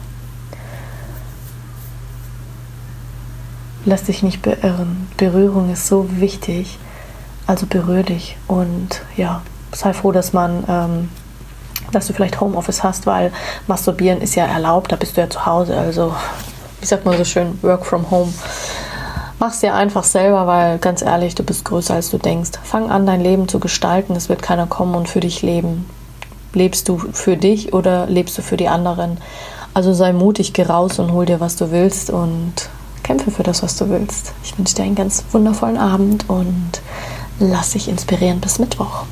Lass 3.85 4.03
dich 4.03 4.23
nicht 4.23 4.41
beirren. 4.41 5.07
Berührung 5.17 5.71
ist 5.71 5.87
so 5.87 6.07
wichtig. 6.19 6.79
Also 7.45 7.65
berühr 7.65 8.03
dich 8.03 8.37
und 8.47 9.01
ja, 9.17 9.41
sei 9.73 9.93
froh, 9.93 10.11
dass 10.11 10.33
man, 10.33 10.63
ähm, 10.67 11.09
dass 11.91 12.07
du 12.07 12.13
vielleicht 12.13 12.39
Homeoffice 12.39 12.83
hast, 12.83 13.05
weil 13.05 13.31
Masturbieren 13.67 14.21
ist 14.21 14.35
ja 14.35 14.45
erlaubt, 14.45 14.91
da 14.91 14.95
bist 14.95 15.17
du 15.17 15.21
ja 15.21 15.29
zu 15.29 15.45
Hause. 15.45 15.77
Also, 15.77 16.15
wie 16.79 16.85
sagt 16.85 17.05
man 17.05 17.17
so 17.17 17.25
schön, 17.25 17.59
Work 17.61 17.85
from 17.85 18.09
Home. 18.11 18.33
Mach's 19.39 19.59
dir 19.59 19.73
einfach 19.73 20.05
selber, 20.05 20.47
weil 20.47 20.77
ganz 20.77 21.01
ehrlich, 21.01 21.35
du 21.35 21.43
bist 21.43 21.65
größer 21.65 21.95
als 21.95 22.09
du 22.09 22.17
denkst. 22.17 22.51
Fang 22.63 22.89
an, 22.89 23.05
dein 23.05 23.19
Leben 23.19 23.49
zu 23.49 23.59
gestalten. 23.59 24.15
Es 24.15 24.29
wird 24.29 24.41
keiner 24.41 24.67
kommen 24.67 24.95
und 24.95 25.09
für 25.09 25.19
dich 25.19 25.41
leben. 25.41 25.85
Lebst 26.53 26.87
du 26.87 26.97
für 26.97 27.35
dich 27.35 27.73
oder 27.73 28.05
lebst 28.05 28.37
du 28.37 28.41
für 28.41 28.57
die 28.57 28.69
anderen? 28.69 29.17
Also 29.73 29.93
sei 29.93 30.13
mutig, 30.13 30.53
geh 30.53 30.63
raus 30.63 30.99
und 30.99 31.11
hol 31.11 31.25
dir, 31.25 31.39
was 31.39 31.55
du 31.55 31.71
willst 31.71 32.09
und 32.09 32.53
kämpfe 33.01 33.31
für 33.31 33.43
das, 33.43 33.63
was 33.63 33.75
du 33.75 33.89
willst. 33.89 34.33
Ich 34.43 34.57
wünsche 34.57 34.75
dir 34.75 34.83
einen 34.83 34.95
ganz 34.95 35.25
wundervollen 35.31 35.77
Abend 35.77 36.29
und 36.29 36.81
lass 37.39 37.71
dich 37.71 37.87
inspirieren 37.87 38.39
bis 38.39 38.59
Mittwoch. 38.59 39.05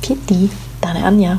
Pieti, 0.00 0.50
deine 0.80 1.04
Anja. 1.04 1.38